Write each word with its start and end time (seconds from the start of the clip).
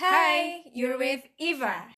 Hi, 0.00 0.64
you're 0.72 0.96
with 0.96 1.28
Eva. 1.36 1.92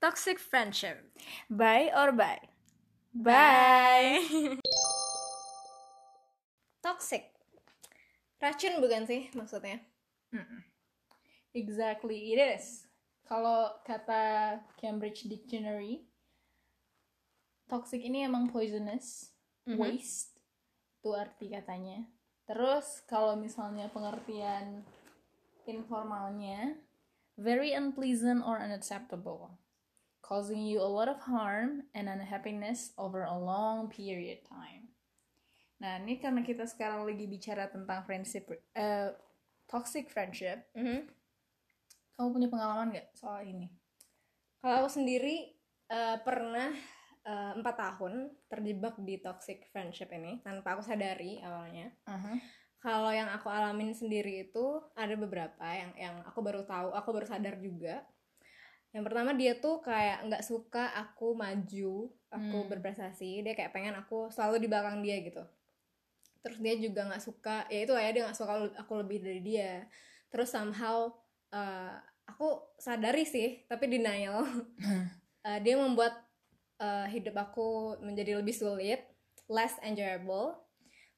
Toxic 0.00 0.38
friendship. 0.40 1.04
Bye 1.50 1.92
or 1.92 2.12
bye? 2.16 2.40
Bye. 3.12 4.24
Toxic. 6.82 7.28
Racun 8.40 8.80
bukan 8.80 9.04
sih 9.04 9.28
maksudnya? 9.36 9.84
Exactly, 11.52 12.32
it 12.32 12.40
is. 12.40 12.88
Kalau 13.28 13.84
kata 13.84 14.64
Cambridge 14.80 15.28
Dictionary, 15.28 16.08
toxic 17.74 18.06
ini 18.06 18.22
emang 18.22 18.46
poisonous, 18.54 19.34
Mhm. 19.66 19.82
waste, 19.82 20.38
itu 21.02 21.10
arti 21.10 21.50
katanya. 21.50 22.06
Terus 22.46 23.02
kalau 23.10 23.34
misalnya 23.34 23.90
pengertian 23.90 24.86
informalnya, 25.66 26.78
very 27.34 27.74
unpleasant 27.74 28.46
or 28.46 28.62
unacceptable, 28.62 29.58
causing 30.22 30.62
you 30.62 30.78
a 30.78 30.86
lot 30.86 31.10
of 31.10 31.26
harm 31.26 31.90
and 31.98 32.06
unhappiness 32.06 32.94
over 32.94 33.26
a 33.26 33.34
long 33.34 33.90
period 33.90 34.46
time. 34.46 34.94
Nah, 35.82 35.98
ini 35.98 36.22
karena 36.22 36.46
kita 36.46 36.70
sekarang 36.70 37.02
lagi 37.02 37.26
bicara 37.26 37.66
tentang 37.66 38.06
friendship, 38.06 38.46
eh, 38.78 39.10
toxic 39.66 40.06
friendship, 40.06 40.70
Mhm. 40.78 41.10
kamu 42.14 42.28
punya 42.30 42.48
pengalaman 42.54 42.94
nggak 42.94 43.10
soal 43.18 43.42
ini? 43.42 43.66
Kalau 44.62 44.86
aku 44.86 44.94
sendiri 44.94 45.50
eh, 45.84 46.16
pernah 46.24 46.72
eh, 47.24 47.52
empat 47.56 47.76
tahun 47.76 48.12
terjebak 48.46 49.00
di 49.00 49.18
toxic 49.18 49.68
friendship 49.72 50.12
ini 50.12 50.44
tanpa 50.44 50.76
aku 50.76 50.84
sadari 50.84 51.40
awalnya. 51.40 51.88
Kalau 52.78 53.08
yang 53.08 53.32
aku 53.32 53.48
alamin 53.48 53.96
sendiri 53.96 54.44
itu 54.44 54.64
ada 54.92 55.16
beberapa 55.16 55.64
yang 55.72 55.96
yang 55.96 56.16
aku 56.28 56.44
baru 56.44 56.68
tahu, 56.68 56.92
aku 56.92 57.08
baru 57.16 57.24
sadar 57.24 57.56
juga. 57.56 58.04
Yang 58.92 59.04
pertama 59.08 59.32
dia 59.32 59.56
tuh 59.56 59.80
kayak 59.80 60.28
nggak 60.28 60.44
suka 60.44 60.92
aku 60.92 61.32
maju, 61.34 62.12
aku 62.28 62.56
Hmm. 62.60 62.68
berprestasi. 62.68 63.40
Dia 63.40 63.56
kayak 63.56 63.72
pengen 63.72 63.96
aku 63.96 64.28
selalu 64.28 64.60
di 64.62 64.68
belakang 64.68 65.00
dia 65.00 65.16
gitu. 65.24 65.42
Terus 66.44 66.60
dia 66.60 66.76
juga 66.76 67.08
nggak 67.08 67.24
suka, 67.24 67.64
ya 67.72 67.88
itu 67.88 67.92
ya 67.96 68.10
dia 68.12 68.22
nggak 68.28 68.36
suka 68.36 68.54
aku 68.76 68.92
lebih 69.00 69.18
dari 69.24 69.40
dia. 69.40 69.88
Terus 70.28 70.52
somehow 70.52 71.08
eh, 71.56 71.96
aku 72.28 72.76
sadari 72.76 73.24
sih, 73.24 73.64
tapi 73.64 73.88
denial. 73.88 74.44
Eh, 75.44 75.60
dia 75.60 75.76
membuat 75.76 76.23
eh, 76.84 77.06
hidup 77.08 77.32
aku 77.40 77.96
menjadi 78.04 78.36
lebih 78.44 78.52
sulit, 78.52 79.00
less 79.48 79.80
enjoyable. 79.80 80.60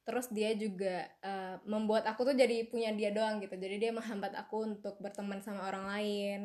Terus 0.07 0.31
dia 0.31 0.55
juga 0.55 1.11
eh, 1.21 1.57
membuat 1.67 2.07
aku 2.07 2.23
tuh 2.23 2.37
jadi 2.39 2.71
punya 2.71 2.95
dia 2.95 3.11
doang 3.11 3.43
gitu. 3.43 3.59
Jadi 3.59 3.83
dia 3.83 3.91
menghambat 3.91 4.39
aku 4.39 4.71
untuk 4.71 4.95
berteman 5.03 5.43
sama 5.43 5.67
orang 5.67 5.91
lain. 5.91 6.41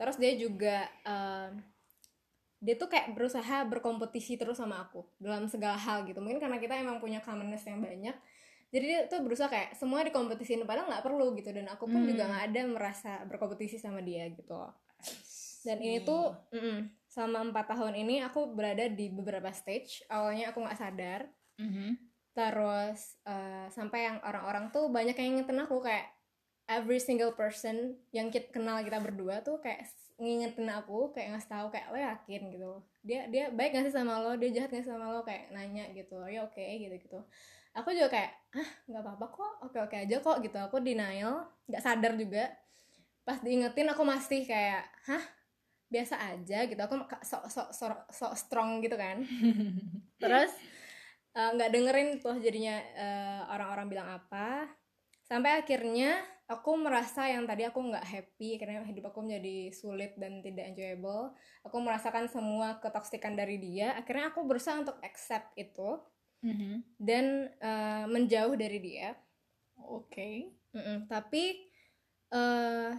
Terus 0.00 0.16
dia 0.16 0.32
juga 0.40 0.88
eh, 1.04 1.50
dia 2.58 2.74
tuh 2.74 2.90
kayak 2.90 3.14
berusaha 3.14 3.62
berkompetisi 3.70 4.34
terus 4.34 4.58
sama 4.58 4.82
aku 4.82 5.06
dalam 5.22 5.46
segala 5.46 5.78
hal 5.78 6.02
gitu. 6.08 6.18
Mungkin 6.18 6.40
karena 6.42 6.58
kita 6.58 6.74
emang 6.74 6.98
punya 6.98 7.20
commonness 7.22 7.68
yang 7.68 7.78
banyak. 7.84 8.16
Jadi 8.68 8.84
dia 8.84 9.00
tuh 9.08 9.24
berusaha 9.24 9.48
kayak 9.48 9.78
semua 9.80 10.04
dikompetisiin 10.04 10.60
padahal 10.68 10.92
nggak 10.92 11.04
perlu 11.06 11.32
gitu 11.38 11.56
dan 11.56 11.72
aku 11.72 11.88
pun 11.88 12.04
Hmm. 12.04 12.08
juga 12.10 12.28
nggak 12.28 12.44
ada 12.52 12.60
merasa 12.68 13.12
berkompetisi 13.24 13.80
sama 13.80 14.04
dia 14.04 14.28
gitu. 14.28 14.60
Dan 15.64 15.78
ini 15.80 16.04
tuh 16.04 16.34
mm-mm, 16.52 17.07
selama 17.18 17.50
empat 17.50 17.74
tahun 17.74 17.98
ini 17.98 18.22
aku 18.22 18.54
berada 18.54 18.86
di 18.86 19.10
beberapa 19.10 19.50
stage. 19.50 20.06
Awalnya 20.06 20.54
aku 20.54 20.62
nggak 20.62 20.78
sadar, 20.78 21.26
Mhm. 21.58 21.98
terus 22.30 23.18
eh, 23.26 23.66
sampai 23.74 24.06
yang 24.06 24.22
orang-orang 24.22 24.70
tuh 24.70 24.86
banyak 24.86 25.18
yang 25.18 25.42
ngingetin 25.42 25.58
aku 25.66 25.82
kayak 25.82 26.14
every 26.70 27.02
single 27.02 27.34
person 27.34 27.98
yang 28.14 28.30
kita 28.30 28.54
kenal 28.54 28.78
kita 28.86 29.02
berdua 29.02 29.42
tuh 29.42 29.58
kayak 29.58 29.90
ngingetin 30.22 30.70
aku 30.70 31.10
kayak 31.10 31.34
ngasih 31.34 31.50
tahu 31.50 31.66
kayak 31.74 31.90
lo 31.90 31.98
yakin? 31.98 32.42
gitu. 32.54 32.72
Dia 33.02 33.26
dia 33.26 33.50
baik 33.50 33.74
gak 33.74 33.90
sih 33.90 33.94
sama 33.98 34.22
lo? 34.22 34.38
Dia 34.38 34.54
jahat 34.54 34.70
gak 34.70 34.86
sih 34.86 34.92
sama 34.94 35.10
lo? 35.10 35.26
Kayak 35.26 35.50
nanya 35.50 35.90
gitu 35.90 36.22
ya 36.30 36.46
oke 36.46 36.62
gitu 36.62 36.94
gitu 37.02 37.18
aku 37.78 37.94
juga 37.94 38.10
kayak 38.10 38.32
ah 38.58 38.70
nggak 38.90 39.02
apa-apa 39.06 39.26
kok 39.30 39.52
oke 39.70 39.78
oke 39.86 39.96
aja 39.96 40.16
kok 40.18 40.36
gitu. 40.42 40.58
Aku 40.58 40.76
denial 40.82 41.46
nggak 41.70 41.82
sadar 41.82 42.12
juga. 42.18 42.50
Pas 43.22 43.38
diingetin 43.38 43.86
aku 43.92 44.02
masih 44.02 44.42
kayak 44.48 44.82
hah 45.06 45.37
biasa 45.88 46.20
aja 46.20 46.68
gitu. 46.68 46.78
Aku 46.78 46.94
sok 47.24 47.48
sok 47.48 47.68
sok 47.72 48.08
sok 48.12 48.32
strong 48.36 48.84
gitu 48.84 48.96
kan. 48.96 49.24
Terus 50.22 50.52
eh, 51.32 51.50
nggak 51.56 51.70
dengerin 51.72 52.08
tuh 52.20 52.36
jadinya 52.38 52.76
eh, 52.94 53.40
orang-orang 53.52 53.86
bilang 53.88 54.08
apa. 54.12 54.68
Sampai 55.28 55.60
akhirnya 55.60 56.16
aku 56.48 56.80
merasa 56.80 57.28
yang 57.28 57.44
tadi 57.44 57.68
aku 57.68 57.84
nggak 57.84 58.04
happy 58.04 58.56
karena 58.56 58.80
hidup 58.80 59.12
aku 59.12 59.20
menjadi 59.20 59.68
sulit 59.76 60.16
dan 60.16 60.40
tidak 60.40 60.72
enjoyable. 60.72 61.36
Aku 61.64 61.76
merasakan 61.84 62.28
semua 62.32 62.80
ketoksikan 62.80 63.36
dari 63.36 63.60
dia. 63.60 63.92
Akhirnya 63.92 64.32
aku 64.32 64.44
berusaha 64.48 64.80
untuk 64.80 64.96
accept 65.04 65.52
itu 65.56 66.00
Mhm. 66.38 67.02
dan 67.02 67.50
eh, 67.58 68.04
menjauh 68.06 68.54
dari 68.54 68.78
dia. 68.78 69.10
Oke. 69.74 70.54
Mm-mm, 70.70 71.10
tapi 71.10 71.66
eh, 72.30 72.90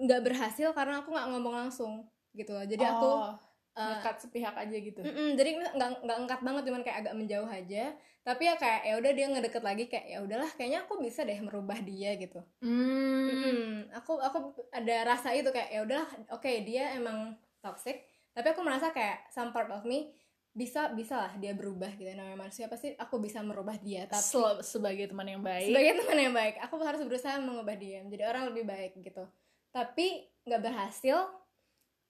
nggak 0.00 0.20
berhasil 0.22 0.72
karena 0.72 0.98
aku 0.98 1.12
nggak 1.12 1.28
ngomong 1.28 1.54
langsung 1.58 1.92
gitu 2.32 2.50
loh 2.50 2.64
jadi 2.64 2.84
aku 2.88 3.04
Oh, 3.06 3.32
eh, 3.76 3.86
dekat 3.92 4.16
sepihak 4.18 4.56
aja 4.56 4.72
gitu. 4.72 5.00
Mm-mm, 5.00 5.34
jadi 5.34 5.50
nggak 5.56 5.72
nggak 6.00 6.18
angkat 6.18 6.40
banget 6.40 6.62
cuman 6.64 6.80
kayak 6.80 6.98
agak 7.00 7.14
menjauh 7.14 7.46
aja 7.46 7.84
tapi 8.20 8.44
ya 8.44 8.54
kayak 8.54 8.80
ya 8.82 8.94
udah 8.96 9.12
dia 9.12 9.26
ngedeket 9.28 9.62
lagi 9.62 9.84
kayak 9.86 10.06
ya 10.06 10.18
udahlah 10.20 10.50
kayaknya 10.50 10.84
aku 10.84 10.98
bisa 10.98 11.22
deh 11.22 11.38
merubah 11.38 11.78
dia 11.80 12.16
gitu 12.16 12.40
Hmm. 12.60 13.26
Mm-mm, 13.26 13.60
aku 13.92 14.16
aku 14.16 14.38
ada 14.70 14.96
rasa 15.06 15.32
itu 15.32 15.48
kayak 15.48 15.70
ya 15.70 15.80
udahlah 15.82 16.08
oke 16.30 16.50
dia 16.62 16.92
emang 16.92 17.32
toxic 17.60 18.00
tapi 18.30 18.46
aku 18.48 18.60
merasa 18.60 18.90
kayak 18.90 19.28
some 19.28 19.50
part 19.50 19.68
of 19.68 19.82
me 19.82 20.12
bisa 20.50 20.90
bisa 20.90 21.14
lah 21.16 21.32
dia 21.36 21.52
berubah 21.52 21.88
gitu 21.92 22.10
namanya 22.10 22.34
manusia 22.36 22.66
pasti 22.66 22.90
aku 22.94 23.16
bisa 23.18 23.38
merubah 23.40 23.78
dia 23.78 24.04
tapi 24.04 24.18
Sel- 24.20 24.60
sebagai 24.62 25.06
teman 25.06 25.24
yang 25.24 25.40
baik. 25.40 25.70
sebagai 25.70 25.92
teman 25.96 26.18
yang 26.20 26.34
baik 26.34 26.58
aku 26.58 26.74
harus 26.80 27.00
berusaha 27.00 27.38
mengubah 27.38 27.76
dia 27.76 28.02
menjadi 28.02 28.26
orang 28.26 28.50
lebih 28.50 28.66
baik 28.66 28.98
gitu 28.98 29.24
tapi 29.70 30.26
nggak 30.46 30.62
berhasil 30.62 31.18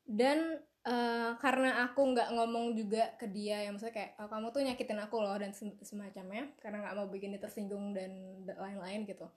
dan 0.09 0.59
eh, 0.87 1.31
karena 1.39 1.85
aku 1.89 2.01
nggak 2.17 2.33
ngomong 2.33 2.73
juga 2.73 3.13
ke 3.21 3.29
dia 3.29 3.63
yang 3.69 3.77
maksudnya 3.77 3.95
kayak 3.95 4.11
oh, 4.21 4.29
kamu 4.33 4.47
tuh 4.51 4.63
nyakitin 4.65 5.01
aku 5.01 5.17
loh 5.21 5.37
dan 5.37 5.53
sem- 5.53 5.77
semacamnya 5.85 6.49
karena 6.59 6.83
nggak 6.89 6.97
mau 6.97 7.09
bikin 7.13 7.37
dia 7.37 7.43
tersinggung 7.43 7.93
dan 7.93 8.43
da- 8.49 8.57
lain-lain 8.59 9.05
gitu 9.05 9.29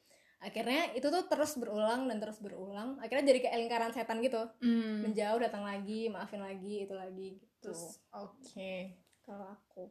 akhirnya 0.44 0.92
itu 0.92 1.08
tuh 1.08 1.24
terus 1.32 1.56
berulang 1.56 2.08
dan 2.12 2.20
terus 2.20 2.40
berulang 2.44 3.00
akhirnya 3.00 3.32
jadi 3.32 3.40
kayak 3.48 3.58
lingkaran 3.64 3.92
setan 3.96 4.20
gitu 4.20 4.44
Hmm. 4.60 5.08
menjauh 5.08 5.40
datang 5.40 5.64
lagi 5.64 6.12
maafin 6.12 6.44
lagi 6.44 6.84
itu 6.88 6.96
lagi 6.96 7.40
gitu 7.40 7.72
Terus, 7.72 7.96
Oke. 8.12 9.00
kalau 9.24 9.56
aku 9.56 9.88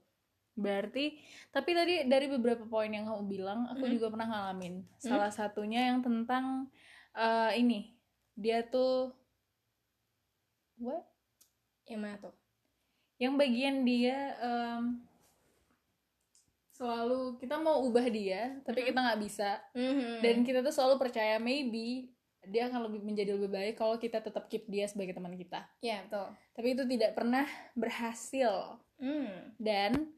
Berarti, 0.52 1.16
tapi 1.48 1.72
tadi 1.72 2.04
dari 2.04 2.28
beberapa 2.28 2.68
poin 2.68 2.92
yang 2.92 3.08
kamu 3.08 3.24
bilang, 3.24 3.64
aku 3.72 3.88
Mm. 3.88 3.92
juga 3.96 4.12
pernah 4.12 4.28
ngalamin. 4.28 4.84
Salah 5.00 5.32
satunya 5.32 5.88
yang 5.88 6.04
tentang 6.04 6.68
eh, 7.16 7.56
ini, 7.56 7.96
dia 8.34 8.64
tuh, 8.64 9.12
what? 10.78 11.04
yang 11.86 12.00
mana 12.00 12.16
tuh 12.18 12.34
Yang 13.16 13.34
bagian 13.38 13.76
dia 13.84 14.18
em, 14.40 14.82
selalu 16.72 17.38
kita 17.38 17.54
mau 17.60 17.84
ubah 17.86 18.06
dia, 18.10 18.58
tapi 18.66 18.82
Mm. 18.82 18.86
kita 18.90 18.98
nggak 18.98 19.20
bisa. 19.22 19.50
Mhm. 19.78 20.12
Dan 20.18 20.36
kita 20.42 20.58
tuh 20.58 20.74
selalu 20.74 20.98
percaya 20.98 21.38
maybe 21.38 22.10
dia 22.42 22.66
akan 22.66 22.90
lebih 22.90 23.06
menjadi 23.06 23.38
lebih 23.38 23.54
baik 23.54 23.74
kalau 23.78 23.94
kita 23.94 24.18
tetap 24.18 24.50
keep 24.50 24.66
dia 24.66 24.90
sebagai 24.90 25.14
teman 25.14 25.38
kita. 25.38 25.62
ya 25.78 26.02
betul 26.02 26.34
Tapi 26.58 26.66
itu 26.74 26.82
tidak 26.90 27.14
pernah 27.14 27.46
berhasil. 27.78 28.82
Hmm. 28.98 29.50
dan 29.58 30.14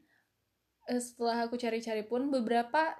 eh, 0.85 1.01
setelah 1.01 1.45
aku 1.49 1.57
cari-cari 1.57 2.05
pun 2.05 2.29
beberapa 2.29 2.93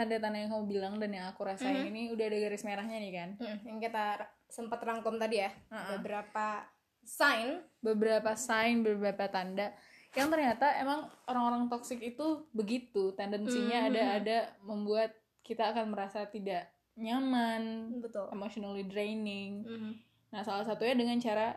tanda-tanda 0.00 0.38
yang 0.38 0.48
kamu 0.48 0.64
bilang 0.66 0.94
dan 0.96 1.12
yang 1.12 1.28
aku 1.28 1.44
rasain 1.44 1.76
Mhm. 1.76 1.90
ini 1.90 2.02
udah 2.10 2.24
ada 2.24 2.38
garis 2.40 2.64
merahnya 2.64 2.96
nih 2.96 3.12
kan 3.12 3.30
Hmm, 3.36 3.58
yang 3.66 3.78
kita 3.78 4.04
sempat 4.48 4.80
rangkum 4.80 5.14
tadi 5.14 5.36
ya 5.38 5.52
Uh-uh. 5.68 5.94
beberapa 5.94 6.64
sign 7.02 7.60
beberapa 7.78 8.32
sign 8.34 8.80
beberapa 8.80 9.28
tanda 9.28 9.76
yang 10.10 10.26
ternyata 10.26 10.74
emang 10.76 11.06
orang-orang 11.24 11.68
toksik 11.68 12.00
itu 12.00 12.48
begitu 12.50 13.12
tendensinya 13.14 13.84
Mhm. 13.84 13.88
ada 13.88 14.02
ada 14.16 14.38
membuat 14.62 15.12
kita 15.40 15.70
akan 15.70 15.90
merasa 15.90 16.24
tidak 16.24 16.66
nyaman 16.94 17.94
betul 17.98 18.26
emotionally 18.28 18.82
draining 18.82 19.62
Mhm. 19.62 19.92
nah 20.30 20.40
salah 20.40 20.64
satunya 20.64 20.94
dengan 20.94 21.16
cara 21.16 21.54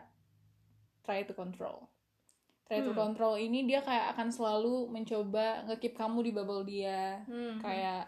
try 1.02 1.22
to 1.22 1.34
control 1.34 1.90
try 2.64 2.80
to 2.80 2.90
Hmm. 2.90 3.00
control 3.04 3.36
ini 3.36 3.66
dia 3.66 3.82
kayak 3.82 4.14
akan 4.14 4.30
selalu 4.30 4.88
mencoba 4.88 5.68
ngekip 5.68 5.94
kamu 5.94 6.20
di 6.22 6.32
bubble 6.32 6.64
dia 6.64 7.26
Hmm. 7.26 7.60
kayak 7.60 8.08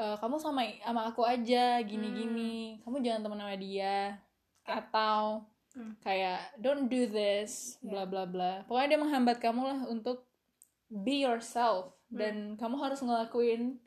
"Eh, 0.00 0.16
kamu 0.16 0.40
sama 0.40 0.64
sama 0.80 1.02
aku 1.06 1.20
aja 1.22 1.76
gini 1.84 2.08
gini. 2.10 2.54
Kamu 2.80 3.04
jangan 3.04 3.20
temen 3.20 3.38
sama 3.38 3.56
dia. 3.56 4.16
Atau 4.64 5.44
Hmm. 5.70 5.94
kayak 6.02 6.58
don't 6.58 6.90
do 6.90 7.06
this 7.06 7.78
bla 7.78 8.02
bla 8.02 8.26
bla. 8.26 8.66
Pokoknya 8.66 8.96
dia 8.96 9.00
menghambat 9.00 9.38
kamu 9.38 9.60
lah 9.62 9.80
untuk 9.86 10.26
be 10.90 11.22
yourself. 11.22 11.94
Dan 12.10 12.58
kamu 12.58 12.74
harus 12.80 12.98
ngelakuin 12.98 13.78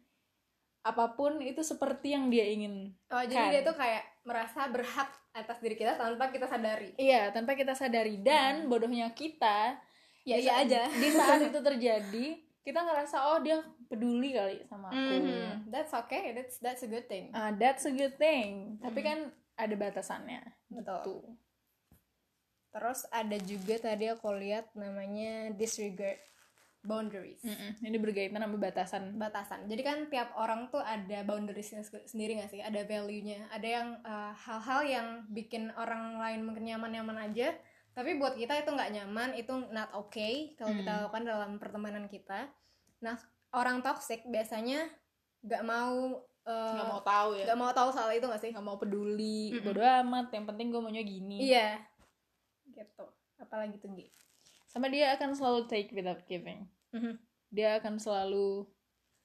apa 0.80 1.12
pun 1.12 1.40
itu 1.40 1.60
seperti 1.60 2.16
yang 2.16 2.32
dia 2.32 2.48
ingin. 2.48 2.96
Oh 3.10 3.20
jadi 3.20 3.36
Kan. 3.36 3.52
dia 3.52 3.62
tuh 3.64 3.76
kayak 3.76 4.04
merasa 4.24 4.68
berhak 4.68 5.12
atas 5.34 5.60
diri 5.60 5.76
kita 5.76 6.00
tanpa 6.00 6.32
kita 6.32 6.48
sadari. 6.48 6.96
Iya 6.96 7.32
tanpa 7.32 7.52
kita 7.52 7.76
sadari. 7.76 8.20
Dan 8.20 8.72
bodohnya 8.72 9.12
kita 9.12 9.76
ya 10.24 10.40
iya 10.40 10.64
aja 10.64 10.88
di 11.04 11.10
saat 11.12 11.44
itu 11.44 11.60
terjadi 11.60 12.28
kita 12.64 12.80
ngerasa 12.80 13.18
oh 13.30 13.40
dia 13.40 13.60
peduli 13.86 14.32
kali 14.32 14.64
sama 14.66 14.88
aku 14.88 15.16
Mhm. 15.20 15.68
that's 15.68 15.92
okay 15.94 16.32
that's 16.32 16.58
that's 16.58 16.82
a 16.82 16.90
good 16.90 17.06
thing 17.06 17.28
Ah, 17.32 17.52
that's 17.52 17.84
a 17.84 17.92
good 17.92 18.16
thing 18.16 18.80
tapi 18.80 19.00
Mhm. 19.00 19.06
kan 19.06 19.20
ada 19.56 19.76
batasannya 19.76 20.42
Betul. 20.68 21.04
gitu. 21.04 21.16
terus 22.70 23.06
ada 23.08 23.38
juga 23.40 23.78
tadi 23.80 24.10
aku 24.10 24.34
lihat 24.34 24.74
namanya 24.74 25.54
disregard 25.54 26.18
boundaries 26.82 27.40
Mm-mm. 27.40 27.80
ini 27.80 27.96
berkaitan 27.96 28.42
sama 28.42 28.58
batasan 28.58 29.04
batasan 29.14 29.68
jadi 29.68 29.82
kan 29.84 29.98
tiap 30.10 30.34
orang 30.34 30.68
tuh 30.68 30.82
ada 30.82 31.22
boundariesnya 31.22 31.80
se- 31.80 32.04
sendiri 32.04 32.36
gak 32.36 32.50
sih 32.50 32.60
ada 32.60 32.82
value-nya 32.84 33.48
ada 33.48 33.68
yang 33.70 33.88
uh, 34.02 34.34
hal-hal 34.36 34.82
yang 34.84 35.08
bikin 35.30 35.72
orang 35.74 36.18
lain 36.18 36.44
mungkin 36.44 36.66
nyaman-nyaman 36.66 37.30
aja 37.30 37.56
tapi 37.94 38.18
buat 38.18 38.34
kita 38.34 38.58
itu 38.58 38.70
nggak 38.70 38.92
nyaman 38.92 39.30
itu 39.34 39.54
not 39.70 39.90
okay 39.94 40.54
kalau 40.56 40.74
kita 40.74 40.90
Hmm. 40.90 41.00
lakukan 41.04 41.24
dalam 41.24 41.52
pertemanan 41.58 42.06
kita 42.06 42.50
nah 43.00 43.18
orang 43.52 43.80
toxic 43.80 44.26
biasanya 44.26 44.90
nggak 45.42 45.62
mau 45.62 46.24
uh, 46.44 46.74
nggak 46.74 46.90
mau 46.90 47.02
tahu 47.02 47.30
ya 47.36 47.46
nggak 47.46 47.60
mau 47.60 47.72
tahu 47.72 47.90
soal 47.90 48.10
itu 48.10 48.24
gak 48.24 48.40
sih 48.40 48.50
nggak 48.50 48.64
mau 48.64 48.76
peduli 48.76 49.54
Mm-mm. 49.54 49.64
bodo 49.64 49.82
amat 49.82 50.32
yang 50.32 50.46
penting 50.46 50.68
gue 50.70 50.80
maunya 50.80 51.04
gini 51.04 51.38
iya 51.40 51.78
gitu 52.68 53.06
apalagi 53.38 53.78
tuh 53.78 53.92
Gi? 53.94 54.08
sama 54.66 54.90
dia 54.90 55.14
akan 55.14 55.36
selalu 55.36 55.68
take 55.68 55.92
without 55.92 56.24
giving 56.26 56.66
Mhm. 56.90 57.20
dia 57.50 57.78
akan 57.78 57.98
selalu 57.98 58.66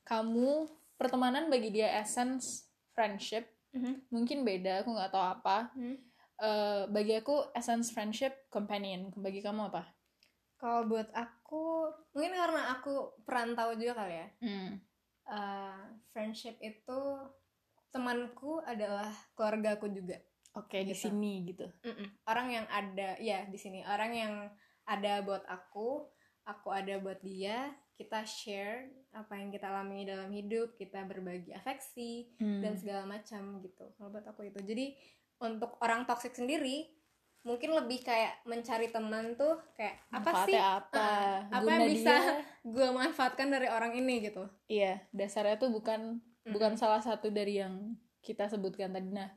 kamu 0.03 0.69
pertemanan 0.95 1.49
bagi 1.49 1.71
dia 1.71 1.89
essence 1.97 2.69
friendship 2.93 3.47
Mhm. 3.71 4.11
mungkin 4.11 4.43
beda 4.43 4.83
aku 4.83 4.91
nggak 4.91 5.09
tahu 5.09 5.25
apa 5.25 5.71
Mhm. 5.73 5.97
Eh, 6.39 6.87
bagi 6.87 7.19
aku 7.19 7.51
essence 7.51 7.91
friendship 7.91 8.47
companion. 8.47 9.11
Bagi 9.19 9.43
kamu 9.43 9.75
apa? 9.75 9.91
Kalau 10.55 10.87
buat 10.87 11.11
aku 11.11 11.87
mungkin 12.15 12.35
karena 12.35 12.79
aku 12.79 13.19
perantau 13.23 13.75
juga 13.75 13.95
kali 13.99 14.15
ya. 14.15 14.29
Hmm. 14.43 14.73
uh, 15.29 15.85
friendship 16.09 16.57
itu 16.59 17.01
temanku 17.91 18.63
adalah 18.65 19.11
keluargaku 19.35 19.93
juga. 19.93 20.17
Oke 20.57 20.83
di 20.83 20.95
Gitu. 20.95 21.11
sini 21.11 21.45
gitu. 21.45 21.67
Orang 22.25 22.49
yang 22.49 22.65
ada 22.67 23.19
ya 23.19 23.45
di 23.45 23.59
sini. 23.59 23.85
Orang 23.85 24.15
yang 24.15 24.49
ada 24.87 25.21
buat 25.21 25.45
aku 25.45 26.07
aku 26.43 26.69
ada 26.73 26.97
buat 26.97 27.21
dia 27.21 27.69
kita 27.93 28.25
share 28.25 28.89
apa 29.13 29.37
yang 29.37 29.53
kita 29.53 29.69
alami 29.69 30.09
dalam 30.09 30.33
hidup 30.33 30.79
kita 30.79 31.03
berbagi 31.05 31.53
afeksi 31.53 32.33
Hmm. 32.41 32.63
dan 32.65 32.79
segala 32.79 33.05
macam 33.05 33.61
gitu. 33.61 33.85
Kalau 33.95 34.09
buat 34.09 34.25
aku 34.25 34.49
itu. 34.49 34.59
Jadi 34.65 34.97
untuk 35.39 35.79
orang 35.81 36.05
toxic 36.05 36.35
sendiri 36.35 36.91
mungkin 37.47 37.71
lebih 37.73 38.03
kayak 38.03 38.43
mencari 38.45 38.91
teman 38.91 39.39
tuh 39.39 39.57
kayak 39.73 39.97
apa 40.11 40.45
sih? 40.45 40.59
Manfaatnya 40.59 40.65
apa? 40.83 40.99
Ah, 41.01 41.39
apa 41.63 41.71
yang 41.71 41.89
bisa 41.89 42.15
gue 42.75 42.89
manfaatkan 42.91 43.49
dari 43.49 43.71
orang 43.71 43.95
ini 43.95 44.27
gitu. 44.27 44.45
Iya 44.67 45.01
dasarnya 45.15 45.57
tuh 45.57 45.71
bukan 45.71 46.19
bukan 46.45 46.75
salah 46.77 47.01
satu 47.01 47.31
dari 47.31 47.63
yang 47.63 47.95
kita 48.21 48.51
sebutkan 48.51 48.91
tadi. 48.93 49.09
Nah 49.15 49.31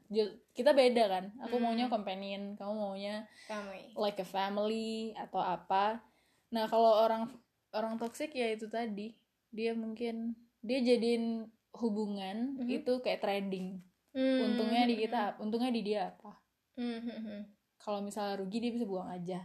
kita 0.51 0.73
beda 0.73 1.03
kan? 1.07 1.25
Aku 1.47 1.55
Mm. 1.55 1.63
maunya 1.63 1.85
companion 1.87 2.57
kamu 2.57 2.73
maunya 2.73 3.15
kami 3.47 3.93
like 3.95 4.19
a 4.19 4.27
family 4.27 5.13
atau 5.15 5.39
apa. 5.39 6.01
Nah 6.51 6.65
kalau 6.67 7.05
orang 7.05 7.29
orang 7.71 7.95
toxic 7.95 8.33
ya 8.33 8.51
itu 8.51 8.67
tadi. 8.67 9.13
Dia 9.53 9.75
mungkin 9.77 10.33
dia 10.59 10.79
jadiin 10.81 11.47
hubungan 11.75 12.59
Mhm. 12.59 12.67
itu 12.81 12.93
kayak 12.99 13.23
trading 13.23 13.79
Hmm. 14.11 14.39
untungnya 14.43 14.83
di 14.85 14.95
kita 14.97 15.35
untungnya 15.37 15.71
di 15.71 15.81
dia 15.81 16.01
apa 16.09 16.35
Hmm, 16.71 16.99
hmm, 16.99 17.19
hmm. 17.21 17.41
kalau 17.77 17.99
misalnya 17.99 18.39
rugi 18.39 18.59
dia 18.59 18.71
bisa 18.71 18.83
buang 18.83 19.07
aja 19.07 19.39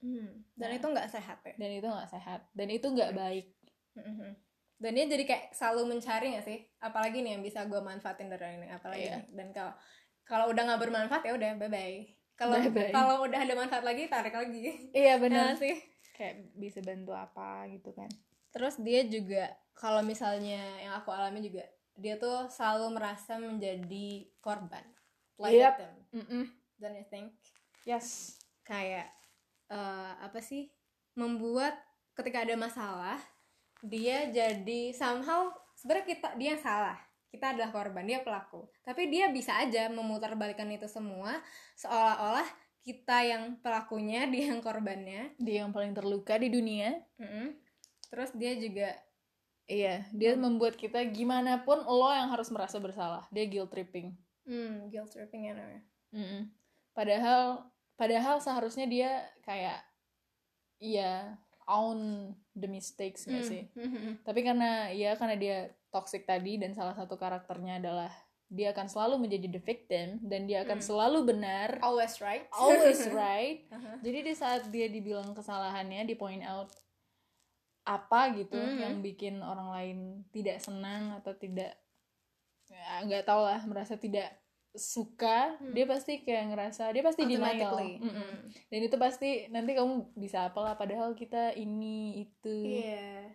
Hmm. 0.00 0.40
dan 0.56 0.72
Nah. 0.72 0.76
itu 0.80 0.86
nggak 0.88 1.08
sehat 1.08 1.38
ya 1.42 1.52
dan 1.56 1.70
itu 1.70 1.84
nggak 1.84 2.08
sehat 2.08 2.40
dan 2.50 2.68
itu 2.68 2.86
nggak 2.88 3.12
baik 3.12 3.46
Hmm, 3.92 4.14
hmm. 4.16 4.32
dan 4.78 4.90
dia 4.94 5.04
jadi 5.04 5.24
kayak 5.24 5.44
selalu 5.52 5.92
mencari 5.92 6.32
nggak 6.32 6.46
sih 6.46 6.58
apalagi 6.78 7.20
nih 7.20 7.36
yang 7.36 7.44
bisa 7.44 7.68
gue 7.68 7.76
manfaatin 7.78 8.28
dari 8.28 8.56
ini 8.56 8.68
apalagi 8.70 9.04
nih? 9.04 9.24
dan 9.30 9.48
kalau 9.52 9.72
kalau 10.24 10.44
udah 10.48 10.62
nggak 10.64 10.80
bermanfaat 10.80 11.22
ya 11.22 11.32
udah 11.36 11.50
bye 11.58 11.68
bye 11.68 12.00
kalau 12.32 12.56
kalau 12.88 13.16
udah 13.28 13.40
ada 13.44 13.52
manfaat 13.52 13.84
lagi 13.84 14.08
tarik 14.08 14.32
lagi 14.32 14.88
iya 14.96 15.14
Ya 15.20 15.20
benar 15.20 15.52
sih 15.54 15.76
kayak 16.16 16.56
bisa 16.56 16.80
bantu 16.80 17.12
apa 17.12 17.68
gitu 17.68 17.92
kan 17.92 18.08
terus 18.50 18.80
dia 18.80 19.04
juga 19.04 19.52
kalau 19.76 20.00
misalnya 20.00 20.60
yang 20.80 20.96
aku 20.96 21.12
alami 21.12 21.44
juga 21.44 21.64
dia 21.96 22.14
tuh 22.16 22.46
selalu 22.48 22.96
merasa 22.96 23.36
menjadi 23.36 24.28
korban. 24.40 24.84
Like 25.40 25.56
Yep. 25.56 25.72
victim 25.72 25.92
Mm-mm. 26.12 26.44
don't 26.76 26.96
you 26.96 27.06
think? 27.08 27.32
Yes. 27.84 28.36
Kayak 28.62 29.08
eh, 29.68 30.12
apa 30.20 30.38
sih? 30.38 30.68
Membuat 31.16 31.74
ketika 32.14 32.44
ada 32.44 32.54
masalah 32.54 33.18
dia 33.80 34.28
jadi 34.28 34.92
somehow 34.92 35.48
sebenarnya 35.72 36.06
kita 36.06 36.28
dia 36.36 36.48
yang 36.56 36.62
salah. 36.62 36.98
Kita 37.30 37.54
adalah 37.54 37.70
korban 37.70 38.04
dia 38.04 38.20
pelaku. 38.20 38.68
Tapi 38.82 39.06
dia 39.08 39.30
bisa 39.30 39.54
aja 39.56 39.86
memutarbalikkan 39.88 40.66
itu 40.68 40.90
semua 40.90 41.38
seolah-olah 41.78 42.44
kita 42.80 43.22
yang 43.22 43.56
pelakunya 43.62 44.26
dia 44.32 44.52
yang 44.52 44.60
korbannya. 44.60 45.32
Dia 45.40 45.64
yang 45.64 45.72
paling 45.72 45.94
terluka 45.96 46.36
di 46.36 46.48
dunia. 46.52 46.96
Mm-mm. 47.16 47.56
terus 48.10 48.34
dia 48.34 48.58
juga 48.58 48.90
iya 49.70 50.02
dia 50.10 50.34
membuat 50.34 50.74
kita 50.74 50.98
gimana 51.06 51.62
pun 51.62 51.78
lo 51.80 52.10
yang 52.10 52.26
harus 52.26 52.50
merasa 52.50 52.76
bersalah 52.76 53.30
dia 53.30 53.46
guilt 53.46 53.70
tripping 53.70 54.10
hmm, 54.42 54.90
guilt 54.90 55.08
tripping 55.08 55.46
ya 55.46 55.54
namanya 55.54 55.82
Mm-mm. 56.10 56.42
padahal 56.90 57.70
padahal 57.94 58.42
seharusnya 58.42 58.84
dia 58.84 59.10
kayak 59.40 59.78
iya 60.80 61.38
own 61.64 62.32
the 62.52 62.66
mistakes 62.66 63.24
nggak 63.24 63.46
sih 63.46 63.62
Hmm. 63.78 64.18
tapi 64.26 64.42
karena 64.42 64.90
ya 64.90 65.14
karena 65.14 65.36
dia 65.38 65.56
toxic 65.88 66.26
tadi 66.26 66.58
dan 66.58 66.74
salah 66.74 66.94
satu 66.94 67.14
karakternya 67.14 67.78
adalah 67.78 68.10
dia 68.50 68.74
akan 68.74 68.90
selalu 68.90 69.22
menjadi 69.22 69.46
the 69.46 69.62
victim 69.62 70.18
dan 70.26 70.50
dia 70.50 70.66
akan 70.66 70.82
Hmm. 70.82 70.88
selalu 70.90 71.18
benar 71.30 71.78
always 71.78 72.18
right 72.18 72.50
always 72.50 72.98
right 73.14 73.62
Uh-huh. 73.70 73.96
jadi 74.02 74.18
di 74.26 74.34
saat 74.34 74.66
dia 74.66 74.90
dibilang 74.90 75.30
kesalahannya 75.30 76.02
di 76.02 76.18
point 76.18 76.42
out 76.42 76.74
apa 77.82 78.34
gitu 78.34 78.54
Mhm. 78.54 78.76
yang 78.76 78.94
bikin 79.00 79.34
orang 79.40 79.68
lain 79.70 79.98
tidak 80.28 80.58
senang 80.58 81.14
atau 81.14 81.32
tidak 81.32 81.74
ya, 82.66 83.02
nggak 83.02 83.24
tahu 83.24 83.42
lah 83.42 83.60
merasa 83.64 83.96
tidak 83.96 84.30
suka 84.70 85.58
Hmm. 85.58 85.72
dia 85.72 85.82
pasti 85.84 86.20
kayak 86.20 86.46
ngerasa 86.48 86.88
dia 86.88 87.02
pasti 87.02 87.26
denial 87.26 87.74
Mm-mm. 87.74 88.06
Mm. 88.06 88.36
dan 88.70 88.80
itu 88.80 88.96
pasti 88.96 89.30
nanti 89.48 89.74
kamu 89.74 90.14
bisa 90.14 90.46
apalah 90.46 90.74
padahal 90.74 91.10
kita 91.12 91.50
ini 91.52 92.22
itu 92.22 92.54
iya 92.78 93.26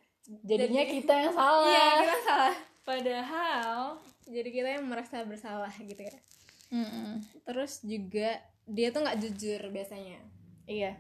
jadinya 0.42 0.80
Jadi- 0.82 0.94
kita 0.96 1.14
yang 1.20 1.34
salah 1.38 1.68
iya 1.68 1.88
kita 2.00 2.18
salah 2.24 2.56
padahal 2.82 3.80
jadi 4.24 4.50
kita 4.50 4.70
yang 4.72 4.86
merasa 4.86 5.22
bersalah 5.22 5.74
gitu 5.76 6.00
ya 6.00 6.16
Mm-mm. 6.72 7.20
terus 7.44 7.84
juga 7.84 8.40
dia 8.64 8.90
tuh 8.90 9.04
nggak 9.04 9.20
jujur 9.20 9.62
biasanya 9.70 10.24
iya 10.66 10.96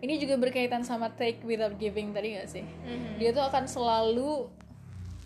ini 0.00 0.16
juga 0.16 0.36
berkaitan 0.36 0.80
sama 0.80 1.08
take 1.10 1.40
without 1.42 1.76
giving 1.76 2.10
tadi 2.10 2.34
gak 2.34 2.48
sih 2.48 2.64
dia 3.16 3.16
dia 3.18 3.30
tuh 3.30 3.44
akan 3.44 3.64
selalu 3.64 4.48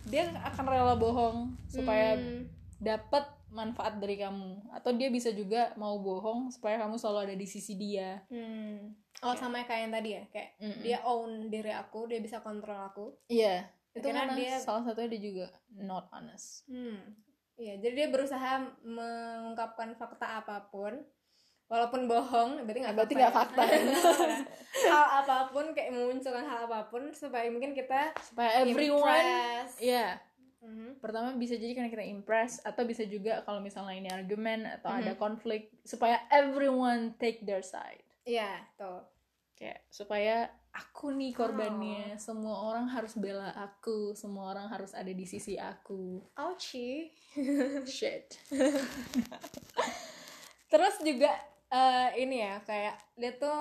dia 0.04 0.28
akan 0.42 0.64
rela 0.64 0.94
bohong 0.94 1.54
supaya 1.66 2.14
Hmm. 2.14 2.44
dapat 2.76 3.24
manfaat 3.48 3.96
dari 3.96 4.14
kamu 4.14 4.66
atau 4.68 4.90
dia 4.92 5.08
bisa 5.08 5.30
juga 5.30 5.70
mau 5.74 5.96
bohong 5.96 6.50
supaya 6.50 6.76
kamu 6.76 6.94
selalu 6.94 7.18
ada 7.24 7.34
di 7.34 7.46
sisi 7.46 7.74
dia 7.74 8.20
Hmm. 8.26 8.92
oh 9.20 9.32
sama 9.32 9.62
kayak 9.62 9.80
yang 9.80 9.94
tadi 9.94 10.10
ya 10.12 10.22
kayak 10.28 10.50
Mm-mm. 10.58 10.82
dia 10.82 10.98
own 11.02 11.30
diri 11.46 11.70
aku 11.70 12.04
dia 12.04 12.18
bisa 12.18 12.38
kontrol 12.38 12.76
aku 12.76 13.14
iya 13.26 13.70
itu 13.90 14.02
Karena 14.02 14.34
dia- 14.34 14.58
salah 14.58 14.82
satunya 14.82 15.06
dia 15.08 15.22
juga 15.22 15.46
not 15.72 16.10
honest 16.10 16.66
hmm. 16.66 16.98
iya 17.54 17.78
jadi 17.78 17.94
dia 17.96 18.08
berusaha 18.10 18.58
mengungkapkan 18.82 19.94
fakta 19.94 20.42
apa 20.42 20.66
pun 20.66 20.98
walaupun 21.66 22.04
bohong 22.04 22.62
berarti 22.62 22.78
nggak 22.80 22.94
Berarti 22.94 23.12
nggak 23.14 23.26
ya. 23.26 23.34
fakta. 23.34 23.62
hal 24.84 25.04
apa 25.20 25.48
pun 25.48 25.70
kayak 25.70 25.90
memunculkan 25.90 26.42
hal 26.42 26.64
apa 26.64 26.86
pun 26.86 27.10
supaya 27.10 27.46
mungkin 27.46 27.72
kita 27.72 28.10
supaya 28.20 28.60
everyone 28.60 29.08
impress. 29.08 29.70
iya 29.78 30.18
Mhm. 30.60 30.98
pertama 30.98 31.30
bisa 31.34 31.54
jadi 31.54 31.72
karena 31.72 31.88
kita 31.88 32.02
impress 32.02 32.58
atau 32.58 32.82
bisa 32.82 33.02
juga 33.04 33.40
kalau 33.42 33.58
misalnya 33.58 33.94
ini 33.94 34.08
argumen 34.08 34.66
atau 34.66 34.88
Mhm. 34.88 34.98
ada 34.98 35.12
konflik 35.14 35.70
supaya 35.82 36.20
everyone 36.28 37.14
take 37.14 37.38
their 37.42 37.60
side 37.60 38.02
iya 38.24 38.62
tuh 38.74 39.02
kayak 39.54 39.84
supaya 39.86 40.50
aku 40.70 41.12
nih 41.12 41.30
korbannya 41.30 42.16
semua 42.16 42.66
orang 42.66 42.88
harus 42.88 43.14
bela 43.14 43.52
aku 43.52 44.10
semua 44.12 44.50
orang 44.50 44.66
harus 44.66 44.90
ada 44.90 45.06
di 45.06 45.22
sisi 45.22 45.54
aku 45.54 46.18
ouchie 46.34 47.14
shit 47.86 48.34
terus 50.66 50.98
juga 51.00 51.30
eh, 51.68 52.08
ini 52.18 52.36
ya 52.40 52.60
kayak 52.62 52.96
dia 53.14 53.32
tuh 53.34 53.56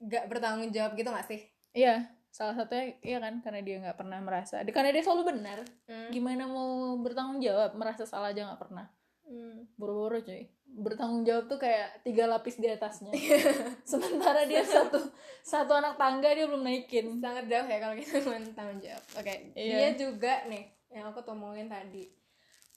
gak 0.00 0.28
bertanggung 0.28 0.70
jawab 0.70 0.94
gitu 0.94 1.08
gak 1.08 1.26
sih? 1.26 1.40
Iya 1.72 2.06
salah 2.30 2.54
satunya 2.54 2.94
iya 3.02 3.18
kan 3.18 3.42
karena 3.42 3.58
dia 3.58 3.76
nggak 3.82 3.98
pernah 3.98 4.22
merasa 4.22 4.62
karena 4.62 4.94
dia 4.94 5.02
selalu 5.02 5.34
benar. 5.34 5.58
Hmm. 5.90 6.14
gimana 6.14 6.46
mau 6.46 6.94
bertanggung 7.02 7.42
jawab 7.42 7.74
merasa 7.74 8.06
salah 8.06 8.30
aja 8.30 8.46
nggak 8.46 8.62
pernah. 8.62 8.86
Hmm. 9.26 9.62
boro-boro 9.78 10.18
cuy. 10.22 10.46
Bertanggung 10.70 11.22
jawab 11.22 11.46
tuh 11.46 11.58
kayak 11.58 12.02
tiga 12.02 12.26
lapis 12.26 12.58
di 12.58 12.66
atasnya. 12.66 13.10
Sementara 13.90 14.42
dia 14.46 14.62
satu 14.62 14.98
satu 15.42 15.70
anak 15.74 15.94
tangga 15.98 16.30
dia 16.34 16.46
belum 16.50 16.62
naikin. 16.66 17.18
Sangat 17.22 17.46
jauh 17.46 17.66
ya 17.66 17.78
kalau 17.78 17.94
kita 17.94 18.18
ngomongin 18.26 18.54
tanggung 18.54 18.78
jawab. 18.82 19.02
Oke 19.18 19.54
Iya. 19.54 19.74
dia 19.74 19.90
juga 19.98 20.46
nih 20.46 20.66
yang 20.90 21.10
aku 21.10 21.22
tomongin 21.22 21.70
tadi 21.70 22.10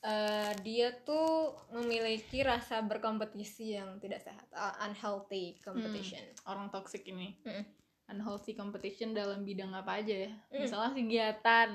Eh, 0.04 0.52
dia 0.68 0.92
tuh 1.08 1.56
memiliki 1.72 2.44
rasa 2.44 2.84
berkompetisi 2.84 3.80
yang 3.80 4.04
tidak 4.04 4.20
sehat 4.20 4.44
uh, 4.52 4.76
unhealthy 4.84 5.56
competition. 5.64 6.20
Orang 6.44 6.68
toxic 6.68 7.08
ini. 7.08 7.40
Mm. 7.48 7.64
unhealthy 8.04 8.52
competition 8.52 9.16
dalam 9.16 9.48
bidang 9.48 9.72
apa 9.72 10.04
aja 10.04 10.28
ya? 10.28 10.32
Mm. 10.52 10.60
misalnya 10.60 10.92
kegiatan. 10.92 11.70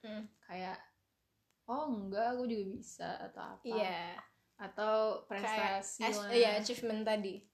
Hmm. 0.00 0.24
kayak 0.48 0.76
oh 1.64 1.88
enggak 1.88 2.36
aku 2.36 2.48
juga 2.48 2.64
bisa 2.72 3.08
atau 3.20 3.42
apa. 3.52 3.64
Iya. 3.68 4.00
Atau 4.56 4.92
kayak 5.28 5.84
prestasi 5.84 6.00
iya 6.32 6.56
achievement 6.56 7.04
tadi. 7.04 7.44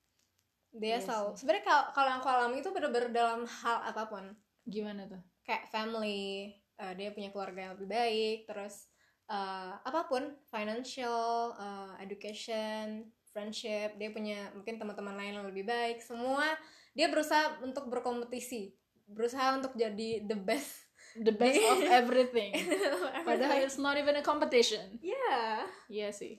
Dia 0.71 0.99
Iya 0.99 1.11
selalu 1.11 1.29
sebenarnya 1.35 1.65
kalau 1.67 1.85
kalau 1.91 2.09
yang 2.11 2.23
aku 2.23 2.31
alami 2.31 2.57
itu 2.63 2.71
bener-bener 2.71 3.11
dalam 3.11 3.43
hal 3.51 3.79
apa 3.83 4.03
pun. 4.07 4.31
Gimana 4.63 5.11
tuh? 5.11 5.23
Kayak 5.43 5.67
family 5.75 6.55
uh, 6.79 6.95
dia 6.95 7.11
punya 7.11 7.35
keluarga 7.35 7.67
yang 7.67 7.73
lebih 7.75 7.91
baik 7.91 8.39
terus 8.47 8.90
uh, 9.31 9.79
apa 9.81 10.11
pun 10.11 10.35
financial 10.51 11.55
uh, 11.55 11.95
education 12.03 13.07
friendship 13.31 13.95
dia 13.95 14.11
punya 14.11 14.51
mungkin 14.53 14.77
teman-teman 14.77 15.15
lain 15.15 15.39
yang 15.39 15.47
lebih 15.47 15.63
baik 15.65 16.03
semua 16.03 16.45
dia 16.93 17.07
berusaha 17.07 17.63
untuk 17.63 17.87
berkompetisi 17.87 18.75
berusaha 19.07 19.55
untuk 19.57 19.75
jadi 19.75 20.27
the 20.27 20.35
best 20.35 20.91
the 21.27 21.31
best 21.31 21.59
of 21.73 21.81
everything. 21.87 22.55
Padahal 23.23 23.59
it's 23.63 23.79
not 23.79 23.99
even 23.99 24.15
a 24.15 24.23
competition. 24.23 24.99
Ya 25.03 25.67
iya 25.91 26.11
sih. 26.11 26.39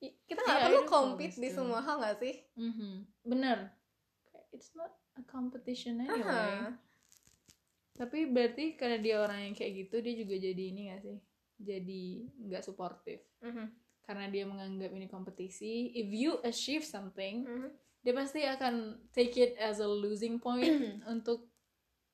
Kita 0.00 0.40
nggak 0.40 0.56
Iya, 0.56 0.66
perlu 0.72 0.82
compete 0.88 1.36
di 1.36 1.52
semua 1.52 1.84
hal 1.84 2.00
nggak 2.00 2.16
sih? 2.16 2.34
Mhm. 2.56 3.04
bener. 3.20 3.68
It's 4.52 4.72
not 4.72 4.88
a 5.16 5.24
competition 5.24 6.00
anyway. 6.00 6.24
Aha. 6.24 6.72
tapi 7.92 8.32
berarti 8.32 8.80
karena 8.80 8.96
dia 8.96 9.20
orang 9.20 9.44
yang 9.44 9.54
kayak 9.54 9.84
gitu 9.84 10.00
dia 10.00 10.14
juga 10.16 10.40
jadi 10.40 10.62
ini 10.72 10.88
gak 10.88 11.00
sih 11.04 11.18
jadi 11.60 12.04
nggak 12.40 12.64
suportif 12.64 13.20
Mhm. 13.40 13.68
karena 14.02 14.26
dia 14.26 14.44
menganggap 14.44 14.90
ini 14.90 15.06
kompetisi 15.06 15.92
if 15.92 16.08
you 16.08 16.40
achieve 16.42 16.82
something 16.82 17.44
Mhm. 17.44 17.68
dia 18.00 18.16
pasti 18.16 18.40
akan 18.42 18.74
take 19.12 19.36
it 19.36 19.52
as 19.60 19.78
a 19.78 19.86
losing 19.86 20.40
point 20.40 20.64
untuk 21.06 21.52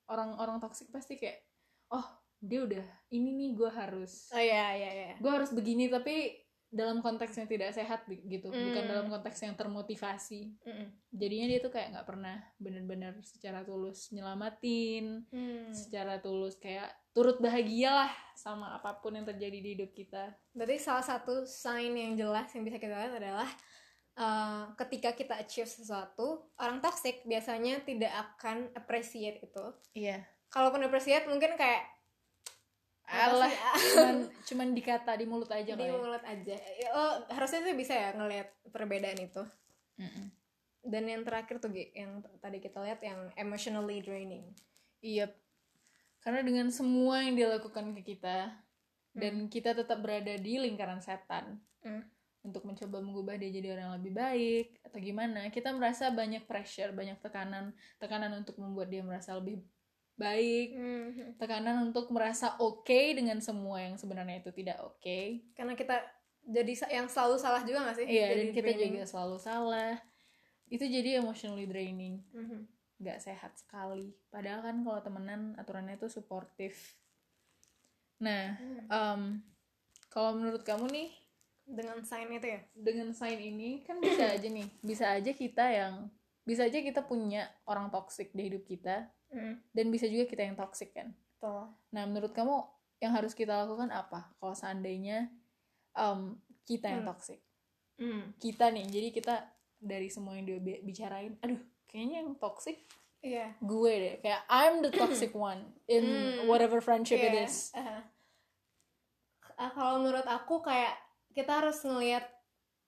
orang-orang 0.07 0.59
toxic 0.59 0.91
pasti 0.91 1.15
kayak 1.15 1.43
oh 1.91 2.05
dia 2.37 2.63
udah 2.63 2.87
ini 3.11 3.33
nih 3.33 3.51
gue 3.55 3.71
harus 3.71 4.29
oh 4.31 4.43
ya 4.43 4.75
ya 4.75 4.91
ya 4.93 5.13
gue 5.17 5.33
harus 5.33 5.51
begini 5.51 5.87
tapi 5.87 6.37
dalam 6.67 6.99
konteks 6.99 7.39
yang 7.39 7.47
tidak 7.47 7.71
sehat 7.73 8.05
gitu 8.11 8.51
bukan 8.51 8.83
Hmm. 8.85 8.91
dalam 8.91 9.07
konteks 9.09 9.39
yang 9.41 9.55
termotivasi 9.55 10.59
Mhm. 10.61 10.87
jadinya 11.11 11.47
dia 11.49 11.61
tuh 11.63 11.71
kayak 11.71 11.95
nggak 11.95 12.07
pernah 12.07 12.37
bener-bener 12.59 13.15
secara 13.23 13.63
tulus 13.63 14.11
nyelamatin 14.11 15.25
Hmm. 15.31 15.71
secara 15.71 16.19
tulus 16.19 16.59
kayak 16.59 16.91
turut 17.17 17.41
bahagia 17.41 18.05
lah 18.05 18.13
sama 18.37 18.77
apa 18.77 19.01
pun 19.01 19.17
yang 19.17 19.25
terjadi 19.25 19.59
di 19.65 19.69
hidup 19.73 19.97
kita 19.97 20.37
Berarti 20.53 20.77
salah 20.77 21.01
satu 21.01 21.49
sign 21.49 21.97
yang 21.97 22.13
jelas 22.13 22.53
yang 22.53 22.69
bisa 22.69 22.77
kita 22.77 22.93
lihat 22.93 23.17
adalah 23.17 23.49
uh, 24.21 24.69
ketika 24.85 25.17
kita 25.17 25.41
achieve 25.41 25.69
sesuatu, 25.69 26.45
orang 26.61 26.85
toxic 26.85 27.25
biasanya 27.25 27.81
tidak 27.89 28.13
akan 28.13 28.69
appreciate 28.77 29.41
itu. 29.41 29.65
iya 29.97 30.25
Kalaupun 30.53 30.85
appreciate 30.85 31.25
mungkin 31.25 31.57
kayak 31.57 31.85
apa 33.07 33.39
alah 33.39 33.49
sih? 33.49 33.61
cuman 33.95 34.17
cuman 34.43 34.69
dikata 34.75 35.13
di 35.15 35.25
mulut 35.31 35.47
aja 35.49 35.79
di 35.79 35.87
ya. 35.87 35.95
mulut 35.95 36.25
aja. 36.27 36.55
Oh, 36.91 37.13
harusnya 37.31 37.63
sih 37.63 37.77
bisa 37.79 37.95
ya 37.95 38.11
ngelihat 38.19 38.51
perbedaan 38.75 39.21
itu. 39.23 39.43
Mm-mm. 39.97 40.27
Dan 40.83 41.05
yang 41.07 41.23
terakhir 41.23 41.63
tuh 41.63 41.71
yang 41.73 42.21
tadi 42.43 42.59
kita 42.59 42.83
lihat 42.83 43.01
yang 43.07 43.31
emotionally 43.39 44.03
draining. 44.03 44.51
Iya, 45.07 45.31
karena 46.27 46.43
dengan 46.43 46.67
semua 46.75 47.23
yang 47.23 47.39
dia 47.39 47.47
lakukan 47.47 47.95
ke 47.95 48.03
kita 48.03 48.51
dan 49.15 49.47
kita 49.47 49.73
tetap 49.73 50.03
berada 50.03 50.35
di 50.35 50.59
lingkaran 50.59 50.99
setan 50.99 51.63
Hmm. 51.81 52.03
untuk 52.43 52.67
mencoba 52.67 52.99
mengubah 52.99 53.39
dia 53.39 53.47
jadi 53.49 53.79
orang 53.79 53.85
yang 53.87 53.97
lebih 54.03 54.13
baik 54.13 54.67
atau 54.83 54.99
gimana, 54.99 55.47
kita 55.55 55.71
merasa 55.71 56.11
banyak 56.11 56.43
pressure, 56.51 56.91
banyak 56.91 57.23
tekanan, 57.23 57.71
tekanan 58.03 58.35
untuk 58.43 58.59
membuat 58.59 58.91
dia 58.91 59.07
merasa 59.07 59.39
lebih 59.39 59.63
baik, 60.19 60.75
Mhm. 60.75 61.39
tekanan 61.39 61.87
untuk 61.87 62.11
merasa 62.11 62.59
oke 62.59 63.15
dengan 63.15 63.39
semua 63.39 63.87
yang 63.87 63.95
sebenarnya 63.95 64.43
itu 64.43 64.51
tidak 64.51 64.83
oke. 64.83 65.19
Karena 65.55 65.79
kita 65.79 66.03
jadi 66.43 66.73
yang 66.91 67.07
selalu 67.07 67.37
salah 67.39 67.63
juga 67.63 67.87
gak 67.87 68.03
sih? 68.03 68.07
Iya, 68.07 68.27
Jadi 68.35 68.43
dan 68.43 68.55
kita 68.55 68.71
draining. 68.75 68.93
juga 68.99 69.05
selalu 69.07 69.37
salah. 69.39 69.95
Itu 70.67 70.85
jadi 70.91 71.23
emotionally 71.23 71.67
draining. 71.71 72.23
Mhm. 72.35 72.61
Nggak 72.97 73.21
sehat 73.21 73.53
sekali. 73.57 74.17
Padahal 74.29 74.65
kan 74.65 74.77
kalau 74.81 75.01
temenan 75.01 75.53
aturannya 75.57 75.97
tuh 75.97 76.09
suportif. 76.09 76.97
Nah, 78.17 78.57
em, 78.89 79.45
kalau 80.09 80.33
menurut 80.35 80.65
kamu 80.65 80.89
nih 80.89 81.11
Dengan 81.67 81.99
sign 82.01 82.31
itu 82.31 82.47
ya? 82.47 82.61
dengan 82.73 83.11
sign 83.11 83.43
ini 83.43 83.83
kan 83.83 83.99
bisa 83.99 84.23
aja 84.39 84.49
nih, 84.49 84.69
bisa 84.81 85.05
aja 85.13 85.31
kita 85.35 85.65
yang 85.67 85.95
bisa 86.47 86.63
aja 86.63 86.79
kita 86.79 87.03
punya 87.03 87.51
orang 87.67 87.91
toxic 87.91 88.31
di 88.33 88.47
hidup 88.49 88.63
kita 88.65 89.11
Mhm. 89.27 89.75
dan 89.75 89.87
bisa 89.91 90.07
juga 90.07 90.25
kita 90.25 90.47
yang 90.47 90.55
toxic 90.55 90.95
kan. 90.95 91.11
Betul. 91.11 91.75
Nah, 91.91 92.05
menurut 92.07 92.31
kamu 92.31 92.55
yang 93.03 93.13
harus 93.13 93.35
kita 93.35 93.67
lakukan 93.67 93.91
apa? 93.91 94.31
Kalau 94.39 94.55
seandainya 94.55 95.27
em, 95.93 96.39
kita 96.63 96.87
yang 96.89 97.03
Hmm. 97.03 97.11
toxic, 97.11 97.43
Mhm. 97.99 98.39
kita 98.39 98.71
nih, 98.71 98.87
jadi 98.87 99.09
kita 99.11 99.35
dari 99.77 100.07
semua 100.07 100.39
yang 100.39 100.47
dia 100.47 100.59
bi- 100.59 100.81
bicarain, 100.81 101.35
aduh, 101.43 101.59
kayaknya 101.87 102.23
yang 102.23 102.35
toxic 102.37 102.77
Iya. 103.21 103.59
gue 103.59 103.93
deh. 103.97 104.15
Kayak 104.23 104.43
I'm 104.47 104.75
the 104.81 104.93
toxic 104.93 105.35
one 105.51 105.59
in 105.87 106.05
Hmm, 106.05 106.47
whatever 106.47 106.79
friendship 106.79 107.19
it 107.19 107.33
Iya, 107.33 107.43
is. 107.43 107.75
Aha. 107.75 108.07
Ah, 109.57 109.71
kalau 109.73 109.99
menurut 109.99 110.23
aku 110.23 110.61
kayak 110.61 110.95
kita 111.33 111.65
harus 111.65 111.81
ngelihat 111.83 112.23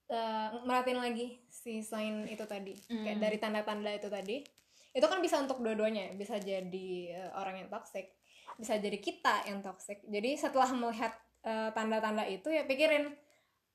eh, 0.09 0.49
merhatiin 0.65 1.01
lagi 1.01 1.43
si 1.49 1.81
sign 1.83 2.25
itu 2.25 2.45
tadi. 2.45 2.73
Kayak 2.87 3.19
Hmm. 3.19 3.25
dari 3.25 3.37
tanda-tanda 3.37 3.91
itu 3.91 4.09
tadi. 4.09 4.41
Itu 4.89 5.05
kan 5.05 5.21
bisa 5.21 5.37
untuk 5.37 5.61
dua-duanya 5.61 6.13
bisa 6.15 6.37
jadi 6.39 6.89
eh, 7.11 7.31
orang 7.35 7.61
yang 7.61 7.69
toxic 7.69 8.15
bisa 8.57 8.75
jadi 8.75 8.97
kita 8.97 9.45
yang 9.47 9.61
toxic. 9.61 10.01
Jadi 10.03 10.35
setelah 10.35 10.71
melihat 10.73 11.13
eh, 11.43 11.71
tanda-tanda 11.73 12.25
itu 12.25 12.49
ya 12.49 12.63
pikirin 12.63 13.11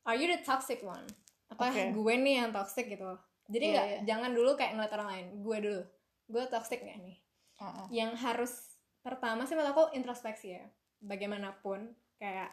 are 0.06 0.16
you 0.16 0.26
the 0.28 0.42
toxic 0.42 0.80
one? 0.82 1.06
Apa 1.50 1.70
Oke. 1.70 1.92
gue 1.92 2.14
nih 2.18 2.36
yang 2.40 2.50
toxic 2.50 2.88
gitu 2.88 3.14
jadi 3.46 3.66
Iya, 3.66 3.74
nggak 3.74 3.88
iya. 3.88 4.00
jangan 4.06 4.32
dulu 4.32 4.52
kayak 4.54 4.72
ngeliat 4.74 4.94
orang 4.94 5.10
lain. 5.10 5.28
Gue 5.40 5.58
dulu. 5.60 5.82
Gue 6.26 6.44
toxic 6.48 6.80
nggak 6.82 7.00
nih? 7.02 7.18
Uh-uh. 7.54 7.86
yang 7.94 8.12
harus 8.18 8.76
pertama 9.00 9.46
sih 9.46 9.54
menurut 9.54 9.72
aku 9.72 9.84
introspeksi 9.94 10.58
ya. 10.58 10.66
Bagaimanapun 11.00 11.92
kayak 12.18 12.50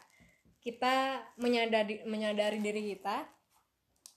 kita 0.61 1.19
menyadari 1.35 2.05
menyadari 2.05 2.61
diri 2.61 2.93
kita 2.93 3.25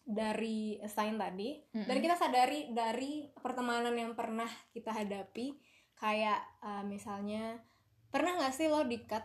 dari 0.05 0.77
sign 0.85 1.17
tadi 1.17 1.57
dan 1.73 1.89
Mm-mm. 1.89 2.05
kita 2.05 2.15
sadari 2.15 2.69
dari 2.71 3.25
pertemanan 3.33 3.97
yang 3.97 4.13
pernah 4.13 4.47
kita 4.71 4.93
hadapi. 4.93 5.57
Kayak 5.97 6.43
uh, 6.61 6.85
misalnya 6.85 7.57
pernah 8.13 8.37
nggak 8.37 8.53
sih 8.53 8.69
lo 8.69 8.85
di 8.85 9.01
cut 9.03 9.25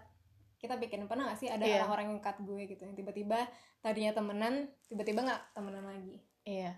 kita 0.59 0.79
bikin 0.79 1.07
pernah 1.07 1.27
nggak 1.31 1.39
sih 1.39 1.49
ada 1.51 1.63
Iya. 1.63 1.83
orang-orang 1.83 2.15
yang 2.15 2.21
cut 2.23 2.39
gue 2.39 2.61
gitu? 2.65 2.87
Yang 2.87 3.03
tiba-tiba 3.03 3.39
tadinya 3.79 4.15
temenan 4.15 4.53
tiba-tiba 4.87 5.19
nggak 5.27 5.41
temenan 5.51 5.85
lagi? 5.85 6.23
Iya 6.47 6.71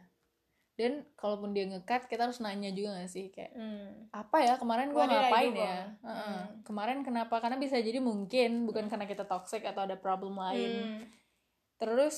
dan 0.82 1.06
kalaupun 1.14 1.54
dia 1.54 1.70
ngekat 1.70 2.10
kita 2.10 2.26
harus 2.26 2.42
nanya 2.42 2.74
juga 2.74 2.98
gak 2.98 3.12
sih 3.14 3.30
kayak 3.30 3.54
hmm. 3.54 4.10
apa 4.10 4.38
ya 4.42 4.54
kemarin 4.58 4.90
gue 4.90 5.04
ngapain 5.06 5.54
ya 5.54 5.62
wrong? 5.62 5.88
Uh-uh. 6.02 6.18
Hmm. 6.18 6.46
kemarin 6.66 7.00
kenapa 7.06 7.38
karena 7.38 7.62
bisa 7.62 7.78
jadi 7.78 8.02
mungkin 8.02 8.66
bukan 8.66 8.90
karena 8.90 9.06
kita 9.06 9.30
toxic 9.30 9.62
atau 9.62 9.86
ada 9.86 9.94
problem 9.96 10.42
lain 10.42 10.74
Hmm. 10.82 11.02
terus 11.78 12.18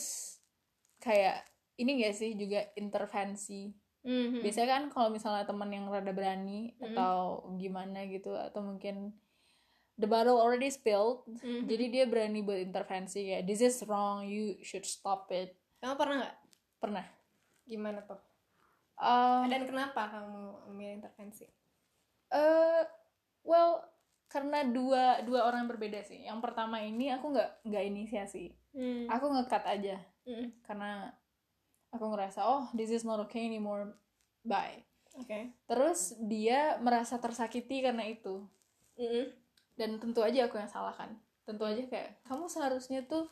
kayak 0.97 1.43
ini 1.75 2.07
gak 2.07 2.15
sih 2.15 2.31
juga 2.33 2.71
intervensi 2.79 3.75
Hmm. 4.03 4.43
biasanya 4.43 4.67
kan 4.67 4.83
kalau 4.91 5.07
misalnya 5.11 5.47
teman 5.47 5.71
yang 5.71 5.87
rada 5.87 6.11
berani 6.11 6.75
Hmm. 6.75 6.91
atau 6.91 7.47
gimana 7.55 8.03
gitu 8.07 8.35
atau 8.35 8.59
mungkin 8.59 9.15
the 9.95 10.03
bottle 10.03 10.41
already 10.41 10.67
spilled 10.67 11.23
Mhm. 11.29 11.69
jadi 11.69 11.85
dia 11.87 12.03
berani 12.09 12.43
buat 12.43 12.59
intervensi 12.59 13.29
kayak 13.29 13.45
this 13.45 13.61
is 13.61 13.79
wrong 13.87 14.25
you 14.25 14.57
should 14.59 14.83
stop 14.83 15.31
it 15.31 15.55
kamu 15.79 15.95
pernah 15.95 16.15
nggak 16.19 16.35
pernah 16.81 17.05
gimana 17.63 18.03
tuh 18.03 18.19
Um, 19.03 19.51
dan 19.51 19.67
kenapa 19.67 20.07
kamu 20.07 20.71
memilih 20.71 21.03
intervensi? 21.03 21.47
eh 22.33 22.81
well 23.45 23.85
karena 24.25 24.65
dua 24.65 25.21
dua 25.21 25.45
orang 25.45 25.67
yang 25.67 25.71
berbeda 25.77 26.01
sih. 26.01 26.25
Yang 26.25 26.39
pertama 26.41 26.81
ini 26.81 27.13
aku 27.13 27.29
nggak 27.29 27.67
nggak 27.69 27.83
inisiasi. 27.93 28.49
Hmm. 28.73 29.05
aku 29.05 29.29
ngekat 29.29 29.63
aja. 29.69 29.97
Hmm. 30.23 30.55
karena 30.63 31.11
aku 31.91 32.15
ngerasa 32.15 32.47
oh 32.47 32.71
this 32.73 32.89
is 32.89 33.05
not 33.05 33.21
okay 33.21 33.45
anymore. 33.45 33.93
Bye. 34.41 34.81
Oke. 35.21 35.53
Terus 35.69 36.17
dia 36.25 36.81
merasa 36.81 37.21
tersakiti 37.21 37.85
karena 37.85 38.07
itu. 38.09 38.47
Mm-mm. 38.93 39.25
dan 39.73 39.97
tentu 39.97 40.21
aja 40.21 40.45
aku 40.45 40.57
yang 40.57 40.69
salah 40.69 40.93
kan. 40.93 41.13
Tentu 41.45 41.65
aja 41.65 41.81
kayak 41.85 42.17
kamu 42.25 42.45
seharusnya 42.45 43.05
tuh 43.05 43.25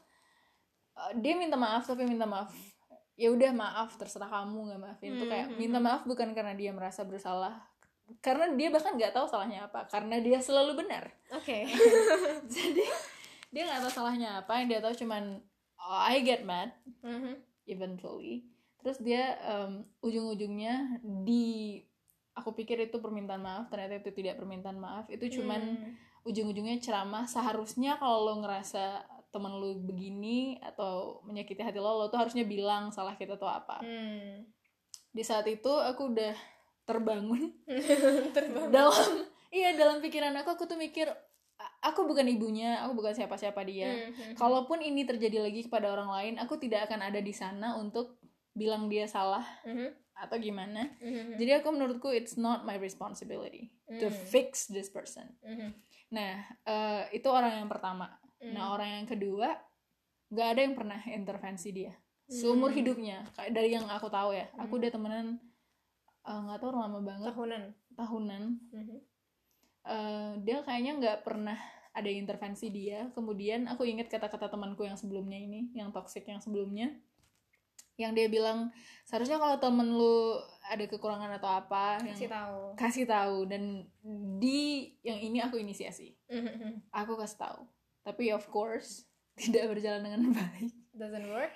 uh, 0.98 1.14
dia 1.18 1.38
minta 1.38 1.58
maaf 1.58 1.86
tapi 1.86 2.06
minta 2.06 2.26
maaf 2.26 2.50
ya 3.14 3.30
udah 3.30 3.52
maaf 3.52 3.96
terserah 3.96 4.28
kamu 4.28 4.58
nggak 4.68 4.82
maafin 4.82 5.12
tuh 5.16 5.28
kayak 5.28 5.48
Mhm. 5.48 5.58
minta 5.58 5.78
maaf 5.78 6.02
bukan 6.04 6.32
karena 6.32 6.54
dia 6.54 6.72
merasa 6.72 7.04
bersalah 7.04 7.60
karena 8.20 8.52
dia 8.52 8.68
bahkan 8.68 8.94
nggak 8.94 9.12
tahu 9.12 9.24
salahnya 9.26 9.66
apa 9.66 9.88
karena 9.88 10.18
dia 10.18 10.40
selalu 10.40 10.76
benar 10.78 11.12
Oke. 11.32 11.64
jadi 12.54 12.84
dia 13.48 13.62
nggak 13.66 13.82
tahu 13.82 13.94
salahnya 13.94 14.42
apa 14.42 14.52
yang 14.60 14.68
dia 14.68 14.80
tahu 14.80 14.96
cuman 14.98 15.40
oh, 15.78 16.02
I 16.02 16.20
get 16.20 16.42
mad 16.42 16.72
Mhm. 17.00 17.40
eventually 17.66 18.48
terus 18.80 18.98
dia 18.98 19.38
um, 19.46 19.86
ujung-ujungnya 20.02 20.98
di 21.22 21.78
aku 22.34 22.52
pikir 22.52 22.80
itu 22.82 22.98
permintaan 22.98 23.40
maaf 23.40 23.68
ternyata 23.68 24.00
itu 24.00 24.12
tidak 24.14 24.36
permintaan 24.36 24.76
maaf 24.76 25.06
itu 25.08 25.38
cuman 25.38 25.62
Hmm. 25.62 25.92
ujung-ujungnya 26.24 26.78
ceramah 26.80 27.26
seharusnya 27.26 27.96
kalau 27.96 28.24
lo 28.24 28.34
ngerasa 28.40 29.06
temen 29.32 29.52
lo 29.54 29.74
begini 29.78 30.40
atau 30.60 31.24
menyakiti 31.24 31.60
hati 31.60 31.80
lo 31.80 31.96
lo 31.96 32.08
tuh 32.08 32.20
harusnya 32.20 32.44
bilang 32.44 32.92
salah 32.92 33.16
kita 33.16 33.36
tuh 33.36 33.48
apa 33.48 33.80
Hmm. 33.80 34.44
di 35.10 35.24
saat 35.24 35.44
itu 35.46 35.72
aku 35.72 36.12
udah 36.12 36.36
terbangun 36.84 37.56
Terbang. 38.36 38.68
dalam 38.70 39.08
iya 39.50 39.72
dalam 39.74 40.00
pikiran 40.00 40.36
aku 40.36 40.54
aku 40.54 40.64
tuh 40.66 40.76
mikir 40.76 41.08
"A- 41.56 41.76
aku 41.88 42.04
bukan 42.04 42.26
ibunya 42.26 42.82
aku 42.82 42.96
bukan 42.96 43.14
siapa-siapa 43.14 43.62
dia 43.64 44.10
Mhm. 44.10 44.36
kalaupun 44.36 44.80
ini 44.80 45.04
terjadi 45.04 45.42
lagi 45.42 45.64
kepada 45.64 45.90
orang 45.90 46.10
lain 46.10 46.34
aku 46.36 46.58
tidak 46.58 46.86
akan 46.86 47.06
ada 47.06 47.20
di 47.20 47.32
sana 47.32 47.76
untuk 47.76 48.20
bilang 48.52 48.88
dia 48.88 49.06
salah 49.06 49.44
Mhm. 49.64 49.96
atau 50.14 50.38
gimana 50.38 50.92
Mhm. 50.98 51.38
jadi 51.38 51.62
aku 51.62 51.72
menurutku 51.72 52.10
it's 52.10 52.36
not 52.36 52.62
my 52.62 52.76
responsibility 52.76 53.72
to 53.90 54.06
Hmm. 54.06 54.18
fix 54.28 54.68
this 54.68 54.88
person 54.88 55.32
Mhm. 55.40 55.72
nah 56.10 56.36
eh, 56.66 57.04
itu 57.14 57.26
orang 57.26 57.58
yang 57.58 57.70
pertama 57.70 58.12
Hmm. 58.42 58.52
nah 58.52 58.74
orang 58.74 58.90
yang 58.98 59.08
kedua 59.08 59.54
nggak 60.28 60.48
ada 60.48 60.62
yang 60.62 60.74
pernah 60.74 61.00
intervensi 61.06 61.70
dia 61.70 61.94
seumur 62.26 62.72
Hmm. 62.72 62.78
hidupnya 62.78 63.18
kayak 63.32 63.52
dari 63.52 63.70
yang 63.72 63.86
aku 63.86 64.08
tahu 64.08 64.34
ya 64.34 64.50
aku 64.56 64.76
Hmm. 64.76 64.82
udah 64.82 64.90
temenan 64.90 65.28
eh, 66.22 66.40
nggak 66.40 66.60
tahu 66.60 66.72
lama 66.72 67.00
banget 67.00 67.30
tahunan. 67.30 67.64
tahunan 67.94 68.44
Mhm. 68.72 68.98
Eh, 69.84 70.32
dia 70.40 70.62
kayaknya 70.62 70.94
nggak 70.96 71.18
pernah 71.22 71.58
ada 71.92 72.08
intervensi 72.08 72.70
dia 72.70 73.10
kemudian 73.12 73.66
aku 73.66 73.84
ingat 73.84 74.08
kata-kata 74.08 74.48
temanku 74.48 74.82
yang 74.82 74.96
sebelumnya 74.96 75.36
ini 75.36 75.74
yang 75.74 75.90
toxic 75.90 76.24
yang 76.24 76.38
sebelumnya 76.38 76.94
yang 77.98 78.14
dia 78.14 78.26
bilang 78.26 78.70
seharusnya 79.04 79.36
kalau 79.36 79.58
temen 79.58 79.92
lu 79.92 80.38
ada 80.64 80.82
kekurangan 80.84 81.36
atau 81.36 81.52
apa 81.52 82.00
yang 82.00 82.16
Kasih 82.16 82.30
tahu. 82.30 82.62
kasih 82.76 83.06
tahu 83.06 83.38
dan 83.46 83.84
di 84.38 84.62
yang 85.02 85.20
ini 85.20 85.38
aku 85.38 85.58
inisiasi 85.58 86.16
Mhm. 86.28 86.88
aku 86.90 87.14
kasih 87.16 87.38
tahu 87.38 87.62
tapi 88.02 88.30
of 88.30 88.46
course 88.48 89.06
tidak 89.42 89.70
berjalan 89.70 90.02
dengan 90.02 90.22
baik. 90.38 90.74
Doesn't 90.92 91.28
work. 91.28 91.54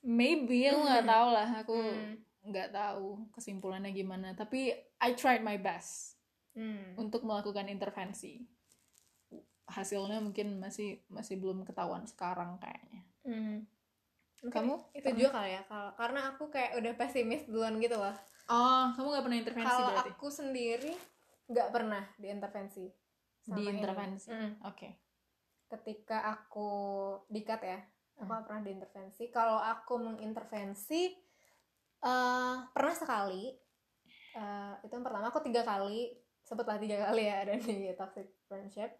maybe 0.00 0.66
aku 0.66 0.80
nggak 0.80 1.04
tahu 1.04 1.28
lah. 1.28 1.48
Aku 1.60 1.74
Hmm. 1.74 2.14
nggak 2.42 2.70
tahu 2.70 3.26
kesimpulannya 3.30 3.90
gimana. 3.90 4.32
Tapi 4.32 4.70
I 4.96 5.10
tried 5.12 5.40
my 5.40 5.56
best 5.56 6.14
Hmm. 6.52 6.96
untuk 6.96 7.20
melakukan 7.20 7.66
intervensi. 7.66 8.40
Hasilnya 9.66 10.22
mungkin 10.22 10.56
masih 10.56 11.02
masih 11.06 11.36
belum 11.36 11.62
ketahuan 11.62 12.06
sekarang 12.06 12.56
kayaknya. 12.56 13.02
Hmm. 13.22 13.66
Mungkin 14.38 14.52
Kamu? 14.54 14.74
itu 14.94 15.08
juga 15.16 15.30
kali 15.34 15.52
ya 15.52 15.62
karena 15.92 16.20
aku 16.30 16.46
kayak 16.46 16.76
udah 16.76 16.92
pesimis 16.94 17.44
duluan 17.44 17.76
gitu 17.76 17.96
loh. 17.96 18.14
Oh 18.46 18.94
kamu 18.94 19.06
nggak 19.10 19.24
pernah 19.26 19.38
intervensi 19.38 19.66
kalau 19.66 19.90
berarti? 19.90 20.10
aku 20.12 20.26
sendiri 20.30 20.92
nggak 21.46 21.68
pernah 21.68 22.02
diintervensi 22.16 22.86
diintervensi? 23.44 24.28
Mm. 24.28 24.52
oke 24.62 24.88
ketika 25.66 26.22
aku 26.24 26.70
dikat 27.26 27.60
ya 27.62 27.78
aku 28.16 28.24
nggak 28.24 28.44
pernah 28.48 28.62
diintervensi. 28.64 29.24
Kalau 29.28 29.60
aku 29.60 30.00
mengintervensi 30.00 31.02
eh 32.00 32.56
pernah 32.72 32.94
sekali. 32.96 33.52
Eh, 34.36 34.72
itu 34.84 34.92
yang 34.92 35.04
pertama 35.04 35.28
aku 35.28 35.40
tiga 35.40 35.64
kali 35.64 36.12
sebutlah 36.40 36.76
tiga 36.76 37.08
kali 37.08 37.26
ya 37.26 37.40
ada 37.44 37.54
di 37.56 37.92
toxic 37.92 38.28
friendship. 38.48 38.90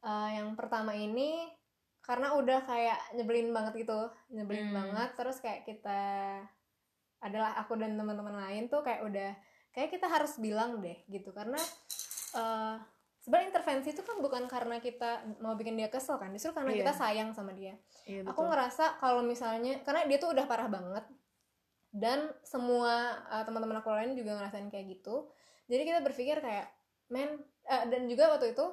Eh, 0.00 0.28
yang 0.36 0.52
pertama 0.56 0.92
ini 0.92 1.48
karena 2.00 2.32
udah 2.32 2.64
kayak 2.64 3.12
nyebelin 3.14 3.52
banget 3.52 3.84
gitu 3.84 4.08
nyebelin 4.28 4.72
Hmm. 4.72 4.76
banget. 4.76 5.10
Terus 5.16 5.36
kayak 5.40 5.64
kita 5.64 6.00
adalah 7.20 7.56
aku 7.60 7.76
dan 7.76 7.96
teman-teman 7.96 8.32
lain 8.48 8.72
tuh 8.72 8.80
kayak 8.80 9.04
udah 9.04 9.30
kayak 9.70 9.92
kita 9.92 10.08
harus 10.08 10.36
bilang 10.36 10.80
deh 10.80 10.96
gitu. 11.08 11.32
Karena 11.32 11.60
eh 12.36 12.76
sebenarnya 13.20 13.52
intervensi 13.52 13.92
itu 13.92 14.00
kan 14.00 14.16
bukan 14.18 14.48
karena 14.48 14.80
kita 14.80 15.22
mau 15.38 15.52
bikin 15.52 15.76
dia 15.76 15.92
kesel 15.92 16.16
kan 16.16 16.32
justru 16.32 16.56
karena 16.56 16.72
Iya. 16.72 16.80
kita 16.82 16.92
sayang 16.96 17.30
sama 17.30 17.52
dia. 17.52 17.76
Iya 18.08 18.24
aku 18.24 18.40
ngerasa 18.42 18.96
kalau 18.96 19.20
misalnya 19.20 19.84
karena 19.84 20.08
dia 20.08 20.16
tuh 20.16 20.32
udah 20.32 20.48
parah 20.48 20.68
banget 20.68 21.04
dan 21.90 22.32
semua 22.46 23.18
uh, 23.28 23.42
teman-teman 23.44 23.82
aku 23.82 23.90
lain 23.90 24.16
juga 24.16 24.40
ngerasain 24.40 24.68
kayak 24.68 24.98
gitu. 24.98 25.28
Jadi 25.68 25.82
kita 25.84 26.00
berpikir 26.00 26.40
kayak 26.40 26.66
men 27.10 27.38
eh, 27.66 27.84
dan 27.90 28.06
juga 28.06 28.30
waktu 28.30 28.54
itu 28.54 28.66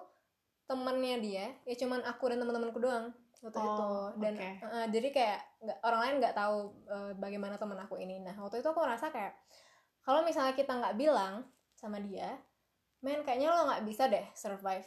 temennya 0.68 1.18
dia 1.20 1.46
ya 1.64 1.76
cuman 1.80 2.04
aku 2.04 2.28
dan 2.28 2.44
teman-temanku 2.44 2.78
doang 2.78 3.10
waktu 3.40 3.58
Oh, 3.58 3.66
itu 3.66 3.88
dan 4.20 4.34
oke. 4.36 4.50
uh, 4.66 4.88
jadi 4.90 5.08
kayak 5.14 5.40
nggak 5.62 5.80
orang 5.82 6.00
lain 6.02 6.16
nggak 6.22 6.36
tahu 6.36 6.58
uh, 6.90 7.12
bagaimana 7.18 7.56
teman 7.58 7.78
aku 7.78 7.98
ini. 7.98 8.22
Nah 8.22 8.34
waktu 8.38 8.62
itu 8.62 8.68
aku 8.70 8.80
ngerasa 8.82 9.10
kayak 9.10 9.34
kalau 10.02 10.24
misalnya 10.24 10.54
kita 10.54 10.72
nggak 10.72 10.96
bilang 10.96 11.46
sama 11.74 12.00
dia 12.00 12.38
men 13.08 13.24
kayaknya 13.24 13.48
lo 13.48 13.64
nggak 13.64 13.88
bisa 13.88 14.12
deh 14.12 14.26
survive 14.36 14.84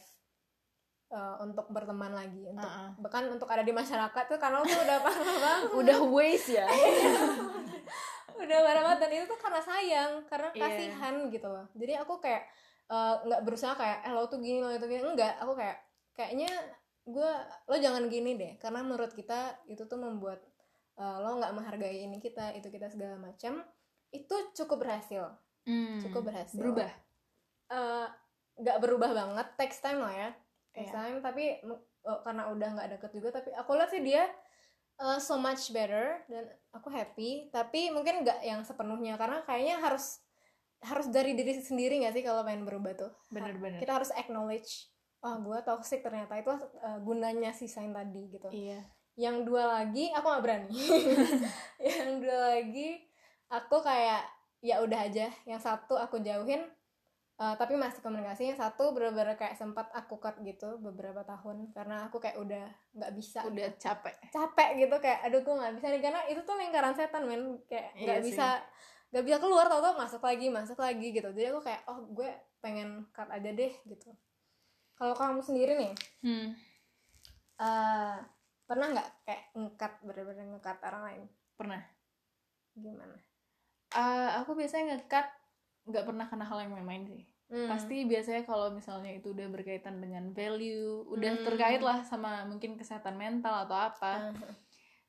uh, 1.08 1.40
untuk 1.40 1.66
berteman 1.72 2.12
lagi 2.12 2.44
untuk 2.44 2.68
Uh-uh. 2.68 2.92
bahkan 3.00 3.24
untuk 3.26 3.48
ada 3.48 3.64
di 3.64 3.72
masyarakat 3.72 4.24
tuh 4.28 4.36
karena 4.36 4.60
lo 4.60 4.64
tuh 4.64 4.76
udah 4.78 4.98
parah 5.00 5.36
banget. 5.48 5.68
Udah 5.72 5.98
waste 6.04 6.60
ya. 6.60 6.66
Udah 8.40 8.58
parah 8.64 8.82
banget 8.84 8.98
dan 9.04 9.10
itu 9.20 9.24
tuh 9.28 9.36
karena 9.36 9.60
sayang 9.60 10.12
karena 10.24 10.48
Iya. 10.52 10.60
kasihan 10.64 11.14
gitu 11.28 11.44
loh. 11.44 11.66
Jadi 11.76 11.92
aku 11.96 12.14
kayak 12.20 12.42
eh, 12.88 13.14
nggak 13.26 13.40
berusaha 13.44 13.74
kayak 13.76 13.98
eh 14.06 14.12
lo 14.12 14.24
tuh 14.26 14.40
gini 14.40 14.60
lo 14.60 14.72
itu 14.72 14.86
gini. 14.86 15.02
Enggak 15.04 15.36
aku 15.40 15.52
kayak 15.56 15.76
kayaknya 16.16 16.48
gue 17.04 17.30
lo 17.68 17.76
jangan 17.76 18.06
gini 18.08 18.36
deh 18.36 18.52
karena 18.60 18.80
menurut 18.80 19.12
kita 19.12 19.60
itu 19.68 19.84
tuh 19.84 19.98
membuat 20.00 20.40
eh, 20.96 21.16
lo 21.20 21.36
nggak 21.36 21.52
menghargai 21.52 22.00
ini 22.04 22.16
kita 22.16 22.56
itu 22.56 22.68
kita 22.72 22.88
segala 22.88 23.20
macam. 23.20 23.60
Itu 24.08 24.34
cukup 24.56 24.84
berhasil. 24.88 25.24
Hmm. 25.68 26.00
cukup 26.00 26.32
berhasil. 26.32 26.56
Berubah 26.56 26.88
Eh, 27.70 28.06
nggak 28.60 28.78
berubah 28.82 29.10
banget 29.14 29.46
text 29.54 29.80
time 29.80 30.02
lah 30.02 30.10
ya. 30.12 30.30
Text 30.74 30.90
Iya. 30.90 30.98
time 30.98 31.16
tapi 31.22 31.44
eh, 31.62 32.18
karena 32.26 32.50
udah 32.50 32.68
nggak 32.74 32.88
deket 32.98 33.10
juga 33.14 33.28
tapi 33.38 33.54
aku 33.54 33.70
lihat 33.78 33.90
sih 33.94 34.02
dia 34.02 34.26
eh, 35.00 35.18
so 35.22 35.38
much 35.38 35.70
better 35.70 36.26
dan 36.26 36.44
aku 36.74 36.90
happy. 36.90 37.48
Tapi 37.48 37.94
mungkin 37.94 38.26
nggak 38.26 38.42
yang 38.42 38.60
sepenuhnya 38.66 39.14
karena 39.14 39.46
kayaknya 39.46 39.78
harus 39.78 40.18
harus 40.80 41.12
dari 41.12 41.36
diri 41.36 41.60
sendiri 41.60 42.00
nggak 42.02 42.14
sih 42.16 42.24
kalau 42.26 42.42
pengen 42.42 42.66
berubah 42.66 42.92
tuh? 42.98 43.12
Bener-bener 43.30 43.78
kita 43.78 43.96
harus 44.02 44.10
acknowledge 44.12 44.90
oh 45.22 45.36
gue 45.38 45.58
toxic 45.62 46.02
ternyata. 46.02 46.34
Itu 46.36 46.50
eh, 46.56 46.98
gunanya 47.06 47.54
si 47.54 47.70
sign 47.70 47.94
tadi 47.94 48.34
gitu. 48.34 48.50
Iya. 48.50 48.82
Yang 49.14 49.36
dua 49.46 49.64
lagi 49.78 50.10
aku 50.10 50.26
nggak 50.26 50.42
berani. 50.42 50.74
Yang 51.86 52.10
dua 52.24 52.38
lagi 52.56 52.88
aku 53.46 53.78
kayak 53.82 54.26
ya 54.60 54.84
udah 54.84 55.08
aja 55.08 55.32
yang 55.48 55.56
satu 55.56 55.96
aku 55.96 56.20
jauhin 56.20 56.60
eh, 57.40 57.54
tapi 57.56 57.72
masih 57.80 58.04
komunikasi 58.04 58.52
yang 58.52 58.58
satu 58.60 58.92
bener-bener 58.92 59.32
kayak 59.40 59.56
sempat 59.56 59.88
aku 59.96 60.20
cut 60.20 60.36
gitu 60.44 60.76
beberapa 60.76 61.24
tahun 61.24 61.72
karena 61.72 62.12
aku 62.12 62.20
kayak 62.20 62.36
udah 62.36 62.64
nggak 62.92 63.12
bisa. 63.16 63.40
Udah 63.48 63.72
capek. 63.80 64.12
Capek 64.28 64.68
gitu 64.76 64.96
kayak 65.00 65.24
aduh 65.24 65.40
gue 65.40 65.54
nggak 65.56 65.74
bisa 65.80 65.86
nih. 65.88 66.02
Karena 66.04 66.20
itu 66.28 66.40
tuh 66.44 66.56
lingkaran 66.60 66.92
setan 66.92 67.24
men. 67.24 67.56
Kayak 67.64 67.96
nggak 67.96 68.18
Iya 68.20 68.26
bisa 68.28 68.46
nggak 69.10 69.24
bisa 69.26 69.36
keluar 69.42 69.66
tau 69.66 69.80
tau 69.82 69.96
masuk 69.96 70.22
lagi 70.22 70.46
masuk 70.52 70.78
lagi 70.78 71.06
gitu. 71.16 71.28
Jadi 71.32 71.48
aku 71.48 71.60
kayak 71.64 71.82
oh 71.88 72.04
gue 72.12 72.28
pengen 72.60 73.08
cut 73.16 73.32
aja 73.32 73.50
deh 73.50 73.72
gitu. 73.88 74.12
Kalau 75.00 75.16
kamu 75.16 75.40
sendiri 75.40 75.80
nih 75.80 75.92
hmm. 76.28 76.48
eh 77.64 78.16
pernah 78.68 78.86
nggak 78.92 79.08
kayak 79.24 79.44
ngekat 79.56 79.92
bener-bener 80.04 80.44
ngekat 80.52 80.78
orang 80.84 81.02
lain? 81.08 81.22
Pernah. 81.56 81.80
Gimana? 82.76 83.16
Eh, 83.90 84.30
aku 84.38 84.54
biasanya 84.54 84.94
ngekat 84.94 85.40
nggak 85.90 86.04
pernah 86.06 86.26
kena 86.28 86.44
hal 86.46 86.58
yang 86.62 86.72
main-main 86.76 87.02
sih 87.08 87.29
Hmm. 87.50 87.66
pasti 87.66 88.06
biasanya 88.06 88.46
kalau 88.46 88.70
misalnya 88.70 89.10
itu 89.10 89.34
udah 89.34 89.50
berkaitan 89.50 89.98
dengan 89.98 90.30
value 90.30 91.02
udah 91.10 91.34
Hmm. 91.34 91.44
terkait 91.44 91.82
lah 91.82 92.06
sama 92.06 92.46
mungkin 92.46 92.78
kesehatan 92.78 93.18
mental 93.18 93.66
atau 93.66 93.74
apa 93.74 94.30
Ah, 94.30 94.34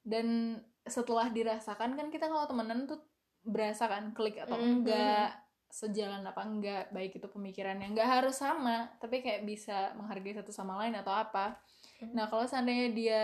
dan 0.02 0.58
setelah 0.82 1.30
dirasakan 1.30 1.94
kan 1.94 2.10
kita 2.10 2.26
kalau 2.26 2.50
temenan 2.50 2.90
tuh 2.90 2.98
berasa 3.46 3.86
kan 3.86 4.10
klik 4.12 4.42
atau 4.42 4.58
Mhm. 4.58 4.66
enggak 4.82 5.38
sejalan 5.70 6.26
apa 6.26 6.42
enggak 6.42 6.90
baik 6.90 7.16
itu 7.16 7.30
pemikirannya 7.30 7.88
enggak 7.88 8.10
harus 8.10 8.36
sama 8.36 8.90
tapi 8.98 9.22
kayak 9.22 9.46
bisa 9.46 9.94
menghargai 9.94 10.34
satu 10.34 10.50
sama 10.50 10.82
lain 10.82 10.98
atau 10.98 11.14
apa 11.14 11.62
Mhm. 12.02 12.12
nah 12.12 12.26
kalau 12.26 12.44
seandainya 12.44 12.90
dia 12.90 13.24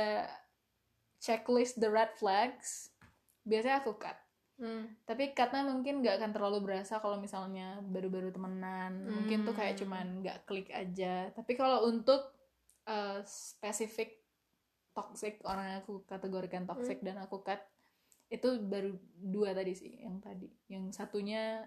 checklist 1.17 1.81
the 1.81 1.89
red 1.89 2.13
flags 2.13 2.93
biasanya 3.41 3.81
aku 3.81 3.97
cut 3.97 4.13
Hmm. 4.57 4.89
tapi 5.05 5.37
karena 5.37 5.61
mungkin 5.63 6.01
nggak 6.01 6.17
akan 6.17 6.31
terlalu 6.33 6.57
berasa 6.65 6.97
kalau 6.97 7.21
misalnya 7.21 7.77
baru-baru 7.79 8.33
temenan 8.33 9.05
mungkin 9.05 9.45
tuh 9.45 9.53
kayak 9.53 9.77
Hmm. 9.77 9.81
cuman 9.85 10.05
nggak 10.25 10.37
klik 10.45 10.73
aja 10.73 11.29
tapi 11.29 11.53
kalau 11.53 11.85
untuk 11.85 12.33
uh, 12.89 13.21
spesifik 13.21 14.17
toxic 14.91 15.37
orang 15.45 15.77
aku 15.77 16.01
kategorikan 16.03 16.65
toxic 16.65 16.97
dan 17.05 17.21
aku 17.21 17.45
cut 17.45 17.61
itu 18.27 18.57
baru 18.59 18.97
dua 19.13 19.53
tadi 19.53 19.77
sih 19.77 19.93
yang 20.01 20.17
tadi 20.17 20.49
yang 20.67 20.89
satunya 20.89 21.61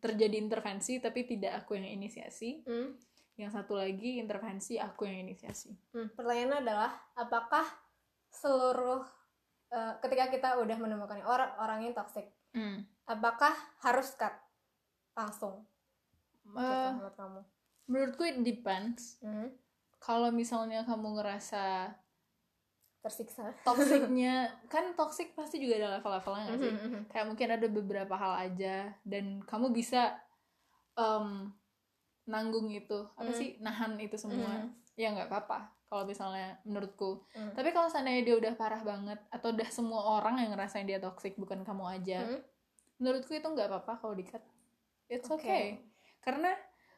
terjadi 0.00 0.40
intervensi 0.40 0.96
tapi 0.98 1.28
tidak 1.28 1.60
aku 1.60 1.76
yang 1.76 1.92
inisiasi 1.92 2.64
Hmm. 2.64 2.96
yang 3.36 3.52
satu 3.52 3.76
lagi 3.76 4.16
intervensi 4.16 4.80
aku 4.80 5.04
yang 5.04 5.28
inisiasi 5.28 5.76
Hmm, 5.92 6.08
pertanyaannya 6.16 6.58
adalah 6.64 6.90
apakah 7.14 7.68
seluruh 8.28 9.04
eh, 9.68 9.92
ketika 10.00 10.24
kita 10.28 10.48
udah 10.58 10.76
menemukan 10.76 11.20
orang 11.22 11.52
orang 11.56 11.78
yang 11.82 11.94
toxic, 11.94 12.28
apakah 13.04 13.52
harus 13.80 14.12
cut 14.14 14.34
langsung? 15.14 15.64
Gitu, 16.44 16.56
Eh, 16.58 16.90
menurut 16.90 17.14
kamu? 17.14 17.40
menurutku 17.84 18.22
it 18.22 18.38
depends 18.40 19.16
Hmm, 19.20 19.52
kalau 19.98 20.28
misalnya 20.30 20.84
kamu 20.84 21.16
ngerasa 21.16 21.92
tersiksa. 22.98 23.54
toksiknya 23.62 24.34
kan 24.72 24.92
toksik 24.92 25.32
pasti 25.32 25.62
juga 25.62 25.78
ada 25.78 25.88
level-levelnya 25.96 26.44
nggak 26.44 26.60
sih 26.60 26.72
Mhm, 26.74 26.84
mhm. 26.84 27.02
kayak 27.08 27.26
mungkin 27.26 27.48
ada 27.48 27.66
beberapa 27.68 28.14
hal 28.18 28.32
aja 28.44 28.92
dan 29.06 29.40
kamu 29.46 29.70
bisa 29.70 30.18
em, 30.94 31.54
nanggung 32.26 32.68
itu 32.68 33.06
apa 33.14 33.30
Hmm. 33.30 33.38
sih 33.38 33.56
nahan 33.62 33.96
itu 33.96 34.18
semua 34.18 34.50
Mhm. 34.50 34.68
ya 34.98 35.08
nggak 35.14 35.30
apa-apa 35.30 35.58
kalau 35.88 36.04
misalnya 36.04 36.60
menurutku 36.62 37.24
Hmm. 37.32 37.52
tapi 37.52 37.72
kalau 37.72 37.88
seandainya 37.88 38.22
dia 38.22 38.36
udah 38.36 38.52
parah 38.54 38.80
banget 38.82 39.18
atau 39.28 39.48
udah 39.50 39.68
semua 39.68 40.20
orang 40.20 40.38
yang 40.38 40.52
ngerasain 40.52 40.84
dia 40.84 40.96
toksik 40.96 41.34
bukan 41.34 41.60
kamu 41.62 41.84
aja 41.90 42.20
Hmm. 42.22 42.40
menurutku 42.96 43.32
itu 43.32 43.44
nggak 43.44 43.66
apa-apa 43.66 43.92
kalau 43.98 44.14
dikat 44.14 44.44
it's 45.08 45.26
Oke. 45.26 45.42
okay 45.42 45.64
karena 46.18 46.52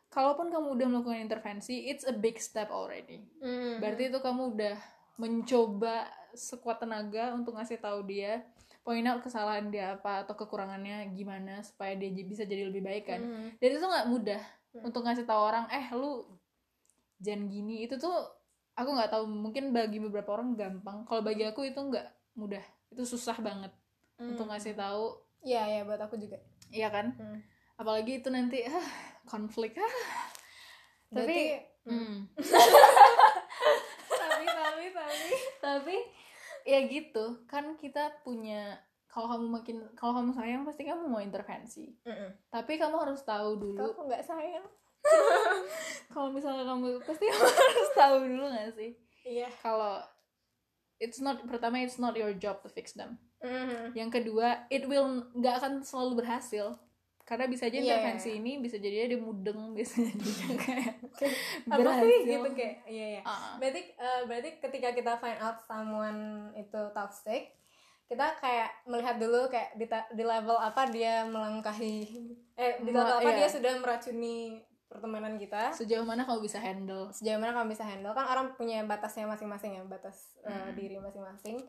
kalaupun 0.09 0.51
kamu 0.51 0.75
udah 0.75 0.87
melakukan 0.89 1.23
intervensi 1.23 1.87
it's 1.87 2.03
a 2.03 2.11
big 2.13 2.37
step 2.37 2.69
already 2.69 3.23
Hmm. 3.39 3.79
berarti 3.79 4.11
itu 4.11 4.19
kamu 4.19 4.55
udah 4.55 4.77
mencoba 5.17 6.09
sekuat 6.33 6.81
tenaga 6.81 7.31
untuk 7.31 7.55
ngasih 7.55 7.79
tahu 7.79 8.03
dia 8.05 8.43
point 8.81 9.05
out 9.05 9.21
kesalahan 9.21 9.69
dia 9.69 9.95
apa 9.95 10.25
atau 10.25 10.35
kekurangannya 10.35 11.13
gimana 11.13 11.61
supaya 11.61 11.93
dia 11.95 12.09
bisa 12.25 12.43
jadi 12.43 12.67
lebih 12.67 12.81
baik 12.81 13.05
kan 13.07 13.21
Hmm. 13.21 13.49
dan 13.55 13.69
itu 13.71 13.85
nggak 13.85 14.09
mudah 14.09 14.43
Hmm. 14.73 14.83
untuk 14.83 15.03
ngasih 15.05 15.23
tahu 15.23 15.43
orang 15.45 15.69
eh 15.69 15.87
lu 15.93 16.27
jangan 17.19 17.47
gini 17.47 17.85
itu 17.85 17.95
tuh 17.95 18.17
aku 18.73 18.91
nggak 18.91 19.11
tahu 19.11 19.25
mungkin 19.25 19.71
bagi 19.71 19.99
beberapa 19.99 20.35
orang 20.35 20.55
gampang 20.55 21.03
kalau 21.05 21.21
bagi 21.21 21.43
aku 21.43 21.65
itu 21.65 21.79
nggak 21.79 22.07
mudah 22.35 22.63
itu 22.89 23.03
susah 23.05 23.39
banget 23.39 23.73
Hmm. 24.17 24.37
untuk 24.37 24.53
ngasih 24.53 24.77
tahu 24.77 25.17
Iya, 25.41 25.65
iya 25.65 25.81
buat 25.83 25.97
aku 25.97 26.15
juga. 26.15 26.37
iya 26.69 26.89
kan 26.89 27.17
Hmm. 27.17 27.41
apalagi 27.75 28.21
itu 28.21 28.29
nanti 28.29 28.61
ah, 28.63 28.85
konflik 29.25 29.73
ah. 29.75 29.89
Berarti, 31.09 31.17
tapi 31.17 31.39
hmm. 31.89 31.97
hmm. 31.97 32.19
tapi 34.07 34.45
tapi 34.47 34.85
tapi 34.93 35.31
tapi 35.59 35.97
ya 36.63 36.79
gitu 36.85 37.25
kan 37.47 37.75
kita 37.75 38.21
punya 38.21 38.77
kalau 39.09 39.27
kamu 39.27 39.47
makin 39.51 39.77
kalau 39.97 40.13
kamu 40.15 40.31
sayang 40.31 40.63
pasti 40.63 40.85
kamu 40.85 41.09
mau 41.09 41.19
intervensi 41.19 41.89
Mm-mm. 42.05 42.31
tapi 42.47 42.77
kamu 42.77 42.95
harus 43.01 43.25
tahu 43.25 43.57
Kalau 43.57 43.63
dulu 43.65 43.81
aku 43.91 44.03
nggak 44.07 44.23
sayang. 44.23 44.67
kalau 46.13 46.29
misalnya 46.29 46.65
kamu 46.65 47.01
pasti 47.01 47.25
kamu 47.25 47.47
harus 47.71 47.91
tahu 47.93 48.17
dulu 48.25 48.45
gak 48.49 48.73
sih 48.75 48.91
Iya. 49.21 49.49
kalau 49.61 50.01
it's 50.97 51.19
not 51.19 51.41
pertama 51.45 51.79
it's 51.79 51.97
not 51.97 52.13
your 52.13 52.33
job 52.35 52.61
to 52.61 52.69
fix 52.69 52.93
them 52.93 53.17
Mhm. 53.41 53.97
yang 53.97 54.09
kedua 54.09 54.69
it 54.69 54.85
will 54.85 55.09
nggak 55.33 55.57
akan 55.57 55.81
selalu 55.81 56.21
berhasil 56.21 56.77
karena 57.23 57.47
bisa 57.47 57.65
aja 57.65 57.79
Iya, 57.79 57.85
intervensi 57.97 58.31
ini 58.35 58.59
bisa 58.59 58.77
jadi 58.77 59.07
dia 59.07 59.17
mudeng 59.17 59.71
bisa 59.79 59.97
jadi 59.99 60.31
kayak 60.59 60.95
berhasil 61.65 62.05
sih 62.05 62.21
gitu 62.29 62.49
kayak? 62.53 62.77
Iya, 62.85 63.07
iya. 63.17 63.21
Ah. 63.23 63.57
berarti 63.57 63.81
eh, 63.91 64.21
berarti 64.27 64.51
ketika 64.59 64.89
kita 64.93 65.13
find 65.17 65.39
out 65.39 65.57
someone 65.63 66.21
itu 66.53 66.81
toxic 66.91 67.55
kita 68.05 68.35
kayak 68.37 68.69
melihat 68.85 69.17
dulu 69.17 69.47
kayak 69.47 69.73
di, 69.73 69.87
ta- 69.87 70.11
di 70.11 70.21
level 70.21 70.59
apa 70.59 70.91
dia 70.91 71.23
melangkahi 71.25 71.99
eh 72.57 72.77
di 72.79 72.91
level 72.91 73.07
Mela- 73.07 73.23
apa 73.23 73.31
iya. 73.31 73.39
dia 73.39 73.49
sudah 73.49 73.73
meracuni 73.79 74.59
pertemanan 74.91 75.39
kita. 75.39 75.71
Sejauh 75.71 76.03
mana 76.03 76.27
kamu 76.27 76.43
bisa 76.43 76.59
handle? 76.59 77.15
Sejauh 77.15 77.39
mana 77.39 77.55
kamu 77.55 77.71
bisa 77.71 77.87
handle? 77.87 78.11
Kan 78.11 78.27
orang 78.27 78.47
punya 78.59 78.83
batasnya 78.83 79.25
masing-masing 79.25 79.79
ya 79.79 79.83
batas 79.87 80.35
Hmm. 80.43 80.75
diri 80.75 80.99
masing-masing. 80.99 81.63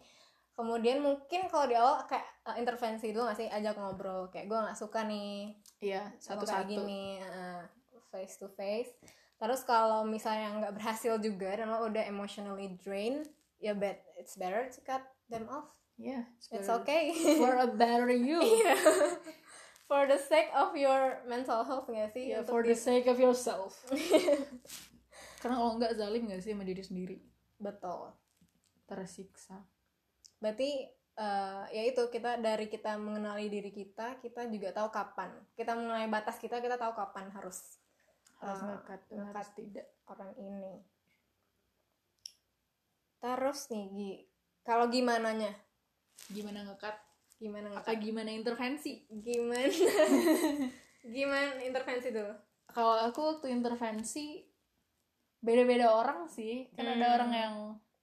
Kemudian 0.51 0.99
mungkin 0.99 1.47
kalau 1.47 1.65
di 1.65 1.77
awal 1.77 2.03
kayak 2.05 2.25
eh, 2.43 2.55
intervensi 2.57 3.13
dulu 3.13 3.29
gak 3.29 3.37
sih? 3.37 3.47
Ajak 3.47 3.77
ngobrol 3.77 4.27
kayak 4.27 4.49
gue 4.49 4.57
nggak 4.57 4.75
suka 4.75 5.05
nih 5.05 5.53
iya 5.79 6.09
kayak 6.09 6.21
satu-satu. 6.21 6.67
gini 6.67 7.21
eh, 7.21 7.61
face 8.09 8.35
to 8.35 8.49
face. 8.49 8.91
Terus 9.37 9.61
kalau 9.63 10.01
misalnya 10.03 10.57
nggak 10.57 10.75
berhasil 10.75 11.17
juga 11.17 11.55
dan 11.55 11.69
lo 11.69 11.85
udah 11.85 12.03
emotionally 12.03 12.73
drained 12.77 13.25
ya 13.57 13.71
bet 13.71 14.01
it's 14.17 14.33
better 14.35 14.65
to 14.67 14.81
cut 14.81 15.01
them 15.29 15.45
off. 15.47 15.69
Yeah 15.95 16.25
it's 16.49 16.65
better. 16.65 16.81
okay. 16.81 17.13
for 17.37 17.53
a 17.55 17.69
better 17.69 18.09
you. 18.09 18.41
Iya. 18.59 18.75
For 19.91 20.07
the 20.07 20.15
sake 20.15 20.47
of 20.55 20.71
your 20.71 21.19
mental 21.27 21.67
health 21.67 21.83
nggak 21.85 22.15
sih 22.15 22.31
Yeah, 22.31 22.47
for 22.47 22.63
the 22.63 22.71
sake 22.71 23.11
of 23.11 23.19
yourself. 23.19 23.75
Karena 25.43 25.59
kalau 25.59 25.75
nggak 25.75 25.99
zalim 25.99 26.31
nggak 26.31 26.39
sih 26.39 26.55
sama 26.55 26.63
diri 26.63 26.79
sendiri? 26.79 27.17
betul 27.59 28.15
Tersiksa. 28.85 29.59
berarti 30.37 30.87
eh, 31.13 31.63
ya 31.69 31.83
itu 31.85 32.07
kita 32.07 32.39
dari 32.39 32.65
kita 32.65 32.95
mengenali 32.95 33.45
diri 33.45 33.69
kita 33.69 34.17
kita 34.17 34.47
juga 34.47 34.71
tahu 34.71 34.89
kapan 34.89 35.29
kita 35.53 35.75
mengenali 35.75 36.07
batas 36.07 36.39
kita 36.39 36.57
kita 36.57 36.75
tahu 36.75 36.95
kapan 36.95 37.27
harus 37.29 37.77
Harus 38.39 38.57
ngekat, 38.63 38.99
dan 39.05 39.17
ngekat 39.21 39.35
harus 39.37 39.49
tidak. 39.53 39.87
orang 40.07 40.31
ini 40.35 40.81
terus 43.19 43.69
nih 43.69 43.85
Gi 43.91 44.11
kalau 44.63 44.89
gimana 44.89 45.29
nya 45.33 45.51
Gimana 46.27 46.65
ngekat? 46.65 46.95
Gimana 47.41 47.73
Apa 47.73 47.97
gimana 47.97 48.29
intervensi? 48.29 49.01
gimana 49.09 49.65
gimana 51.17 51.57
intervensi 51.59 52.13
dulu 52.13 52.29
Kalau 52.69 52.95
aku 53.01 53.19
waktu 53.27 53.49
intervensi 53.49 54.45
beda-beda 55.41 55.89
orang 55.91 56.29
sih. 56.29 56.69
Kan 56.71 56.85
ada 56.87 57.01
Hmm. 57.03 57.15
orang 57.17 57.31
yang 57.33 57.53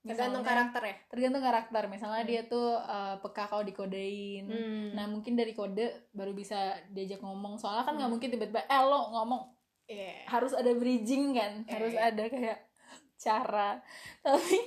tergantung 0.03 0.43
karakter 0.43 0.83
ya 0.83 0.97
Tergantung 1.07 1.41
karakter. 1.41 1.83
Misalnya 1.87 2.23
dia 2.23 2.43
tuh 2.45 2.77
uh, 2.77 3.17
peka 3.19 3.47
kalau 3.47 3.63
dikodein. 3.63 4.45
Hmm. 4.45 4.93
Nah 4.93 5.07
mungkin 5.07 5.33
dari 5.35 5.55
kode 5.55 6.11
baru 6.11 6.35
bisa 6.35 6.59
diajak 6.91 7.23
ngomong. 7.23 7.57
Soalnya 7.57 7.87
kan 7.87 7.95
nggak 7.95 8.05
Hmm. 8.05 8.13
mungkin 8.13 8.29
tiba-tiba 8.29 8.61
eh 8.61 8.83
lo 8.83 9.09
ngomong 9.09 9.43
Iya. 9.87 10.29
harus 10.29 10.53
ada 10.53 10.69
bridging 10.75 11.33
kan 11.33 11.65
Iya, 11.65 11.73
harus 11.73 11.95
ada 11.97 12.25
kayak 12.29 12.59
cara 13.25 13.81
tapi 14.21 14.61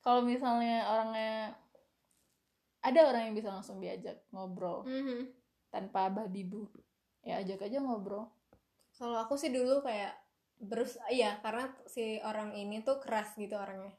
kalau 0.00 0.24
misalnya 0.24 0.80
orangnya 0.88 1.52
ada 2.82 3.00
orang 3.06 3.30
yang 3.30 3.34
bisa 3.34 3.48
langsung 3.48 3.78
diajak 3.78 4.26
ngobrol 4.30 4.82
Mhm. 4.82 5.30
tanpa 5.68 6.10
babi 6.10 6.42
bu 6.42 6.66
ya 7.20 7.38
ajak 7.38 7.64
aja 7.64 7.78
ngobrol. 7.78 8.26
Kalau 8.92 9.16
aku 9.16 9.34
sih 9.34 9.48
dulu 9.48 9.80
kayak 9.80 10.12
berus 10.58 10.94
iya 11.08 11.38
karena 11.38 11.66
si 11.86 12.18
orang 12.20 12.52
ini 12.52 12.82
tuh 12.82 12.98
keras 12.98 13.34
gitu 13.34 13.54
orangnya. 13.54 13.94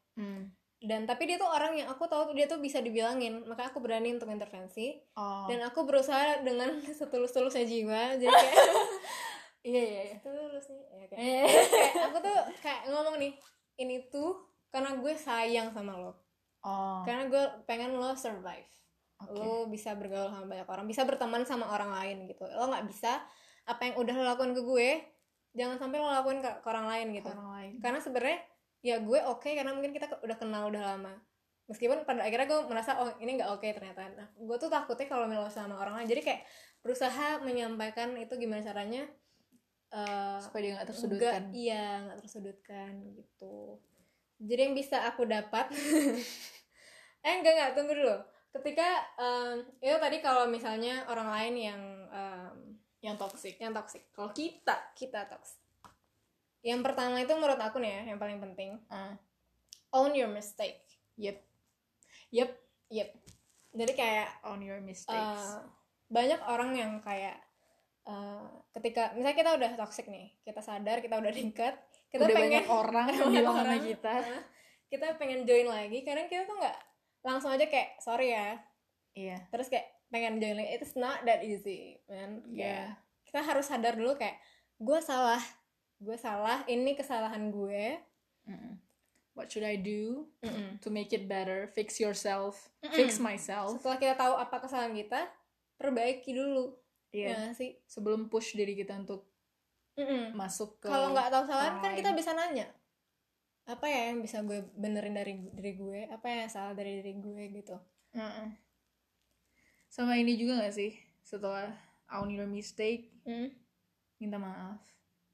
Dan 0.83 1.07
tapi 1.07 1.23
dia 1.23 1.39
tuh 1.39 1.47
orang 1.47 1.75
yang 1.75 1.87
aku 1.87 2.03
tahu 2.05 2.35
dia 2.35 2.43
tuh 2.43 2.59
bisa 2.59 2.79
dibilangin. 2.79 3.47
Maka 3.47 3.71
aku 3.71 3.79
berani 3.79 4.11
untuk 4.11 4.27
intervensi. 4.27 4.91
Oh. 5.15 5.47
Dan 5.47 5.63
aku 5.63 5.83
berusaha 5.83 6.43
dengan 6.43 6.75
setulus-tulusnya 6.99 7.63
jiwa 7.63 8.19
jadi 8.19 8.27
kayak 8.29 8.55
iya 9.71 9.81
iya 9.81 10.01
iya. 10.03 10.17
Tulus 10.19 10.67
nih 10.67 10.83
ya, 10.83 11.05
kayak, 11.07 11.19
Eh, 11.19 11.47
kayak 11.71 11.93
aku 12.11 12.17
tuh 12.19 12.37
kayak 12.59 12.81
ngomong 12.91 13.15
nih 13.15 13.31
ini 13.79 14.11
tuh 14.11 14.35
karena 14.67 14.99
gue 14.99 15.13
sayang 15.15 15.71
sama 15.71 15.95
lo 15.95 16.19
oh. 16.63 17.01
Karena 17.05 17.29
gue 17.29 17.43
pengen 17.67 17.95
lo 17.99 18.15
survive. 18.17 18.67
Oke. 19.23 19.37
Lo 19.37 19.67
bisa 19.71 19.95
bergaul 19.95 20.31
sama 20.31 20.45
banyak 20.49 20.67
orang 20.67 20.85
bisa 20.89 21.01
berteman 21.07 21.43
sama 21.47 21.69
orang 21.71 21.91
lain 21.93 22.17
gitu. 22.27 22.43
Lo 22.47 22.67
nggak 22.67 22.87
bisa 22.89 23.23
apa 23.63 23.81
yang 23.87 23.95
udah 23.99 24.13
lo 24.15 24.23
lakukan 24.27 24.51
ke 24.51 24.61
gue 24.63 24.89
jangan 25.53 25.77
sampai 25.79 26.01
lo 26.01 26.09
lakuin 26.09 26.41
ke, 26.41 26.51
ke 26.59 26.67
orang 26.67 26.87
lain 26.89 27.07
gitu. 27.15 27.29
Orang 27.31 27.51
lain. 27.55 27.71
Karena 27.79 27.99
sebenarnya 28.01 28.39
ya 28.83 28.99
gue 28.99 29.19
oke 29.23 29.47
karena 29.47 29.71
mungkin 29.71 29.95
kita 29.95 30.11
udah 30.19 30.37
kenal 30.39 30.67
udah 30.67 30.83
lama. 30.95 31.13
Meskipun 31.71 32.03
pada 32.03 32.27
akhirnya 32.27 32.47
gue 32.51 32.59
merasa 32.67 32.99
oh 32.99 33.11
ini 33.23 33.39
nggak 33.39 33.51
oke 33.55 33.67
ternyata. 33.71 34.11
Nah 34.17 34.27
gue 34.35 34.57
tuh 34.59 34.67
takutnya 34.67 35.07
kalau 35.07 35.25
melo 35.29 35.47
sama 35.47 35.79
orang 35.79 36.03
lain 36.03 36.11
jadi 36.11 36.21
kayak 36.25 36.41
berusaha 36.83 37.39
menyampaikan 37.39 38.11
itu 38.19 38.35
gimana 38.35 38.59
caranya 38.59 39.07
eh, 39.95 40.37
supaya 40.43 40.61
dia 40.61 40.71
nggak 40.75 40.89
tersudutkan. 40.91 41.41
iya 41.55 42.03
nggak 42.03 42.19
tersudutkan 42.19 42.91
gitu 43.15 43.79
jadi 44.39 44.69
yang 44.69 44.75
bisa 44.77 45.03
aku 45.09 45.25
dapat 45.27 45.69
eh 47.25 47.33
enggak 47.39 47.53
enggak 47.53 47.71
tunggu 47.77 47.93
dulu. 47.93 48.15
Ketika 48.53 48.89
em, 49.17 49.65
itu 49.81 49.97
tadi 49.97 50.17
kalau 50.21 50.45
misalnya 50.45 51.05
orang 51.09 51.29
lain 51.29 51.53
yang 51.57 51.81
em, 52.09 52.55
yang 53.03 53.15
toxic. 53.19 53.59
yang 53.59 53.73
toxic. 53.73 54.07
Kalau 54.15 54.31
kita 54.31 54.93
kita 54.93 55.25
toxic. 55.27 55.59
Yang 56.63 56.81
pertama 56.85 57.19
itu 57.19 57.33
menurut 57.35 57.59
aku 57.59 57.83
nih 57.83 57.91
ya 57.91 58.01
yang 58.15 58.19
paling 58.19 58.39
penting. 58.39 58.79
Ah. 58.87 59.19
Own 59.93 60.15
your 60.15 60.31
mistake. 60.31 60.81
Yep. 61.19 61.37
Yep 62.33 62.63
yep. 62.93 63.09
Jadi 63.73 63.93
kayak 63.97 64.29
on 64.45 64.61
your 64.61 64.77
mistakes. 64.85 65.17
Eh, 65.17 65.57
banyak 66.13 66.41
orang 66.45 66.77
yang 66.77 66.91
kayak 67.01 67.41
eh, 68.05 68.47
ketika 68.77 69.17
misalnya 69.17 69.37
kita 69.37 69.51
udah 69.57 69.71
toxic 69.73 70.05
nih 70.05 70.29
kita 70.45 70.61
sadar 70.61 71.01
kita 71.01 71.17
udah 71.17 71.33
dekat 71.39 71.73
kita 72.13 72.29
udah 72.29 72.35
pengen 72.37 72.45
banyak 72.45 72.67
orang 72.69 73.07
yang 73.09 73.29
bilang 73.33 73.55
sama 73.57 73.77
kita. 73.81 74.15
Kita 74.85 75.05
pengen 75.17 75.41
join 75.49 75.65
lagi 75.65 75.99
kadang 76.05 76.29
kita 76.29 76.45
tuh 76.45 76.61
nggak 76.61 76.77
langsung 77.25 77.49
aja 77.49 77.65
kayak 77.65 77.97
sorry 77.97 78.37
ya. 78.37 78.61
Iya. 79.17 79.37
Terus 79.49 79.73
kayak 79.73 79.89
pengen 80.13 80.37
join 80.37 80.61
lagi. 80.61 80.69
It's 80.77 80.93
not 80.93 81.25
that 81.25 81.41
easy 81.41 81.97
man. 82.05 82.45
Iya. 82.45 82.53
Kayak, 82.53 82.87
kita 83.25 83.39
harus 83.41 83.65
sadar 83.65 83.97
dulu 83.97 84.13
kayak 84.13 84.37
gue 84.77 84.99
salah. 85.01 85.41
Gue 85.97 86.13
salah. 86.21 86.61
Ini 86.69 86.93
kesalahan 86.93 87.49
gue. 87.49 87.97
Mm-mm. 88.43 88.75
what 89.33 89.47
should 89.49 89.63
I 89.65 89.79
do 89.79 90.29
Mm-mm. 90.45 90.77
to 90.83 90.93
make 90.93 91.09
it 91.09 91.25
better? 91.25 91.65
Fix 91.73 91.97
yourself. 91.97 92.69
Mm-mm. 92.85 92.93
fix 92.93 93.17
myself. 93.17 93.81
Setelah 93.81 93.97
kita 93.97 94.15
tahu 94.19 94.33
apa 94.37 94.61
kesalahan 94.61 94.93
kita 94.93 95.25
perbaiki 95.81 96.37
dulu. 96.37 96.77
Iya. 97.09 97.33
Ya 97.33 97.35
nggak 97.49 97.57
sih? 97.57 97.71
Sebelum 97.89 98.29
push 98.29 98.53
diri 98.53 98.77
kita 98.77 98.93
untuk 99.01 99.32
Mm-mm. 99.93 100.33
masuk 100.33 100.81
ke 100.81 100.89
kalau 100.89 101.13
nggak 101.13 101.29
tahu 101.29 101.45
orang 101.53 101.77
kan 101.85 101.93
kita 101.93 102.11
bisa 102.17 102.33
nanya 102.33 102.65
apa 103.63 103.87
ya 103.87 104.11
yang 104.11 104.19
bisa 104.19 104.43
gue 104.43 104.59
benerin 104.75 105.15
dari 105.15 105.39
diri 105.55 105.73
gue? 105.79 105.99
Apa 106.11 106.27
yang 106.27 106.51
salah 106.51 106.75
dari 106.75 106.99
diri 106.99 107.15
gue? 107.15 107.43
Gitu. 107.47 107.75
Mm-mm. 108.13 108.59
sama 109.87 110.19
ini 110.19 110.35
juga 110.35 110.59
gak 110.65 110.75
sih? 110.75 110.91
Setelah 111.23 111.71
own 112.11 112.29
your 112.33 112.49
mistake 112.49 113.09
Mm. 113.23 113.55
minta 114.19 114.35
maaf. 114.35 114.83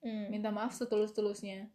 Mm. 0.06 0.30
minta 0.30 0.54
maaf 0.54 0.78
setulus-tulusnya 0.78 1.68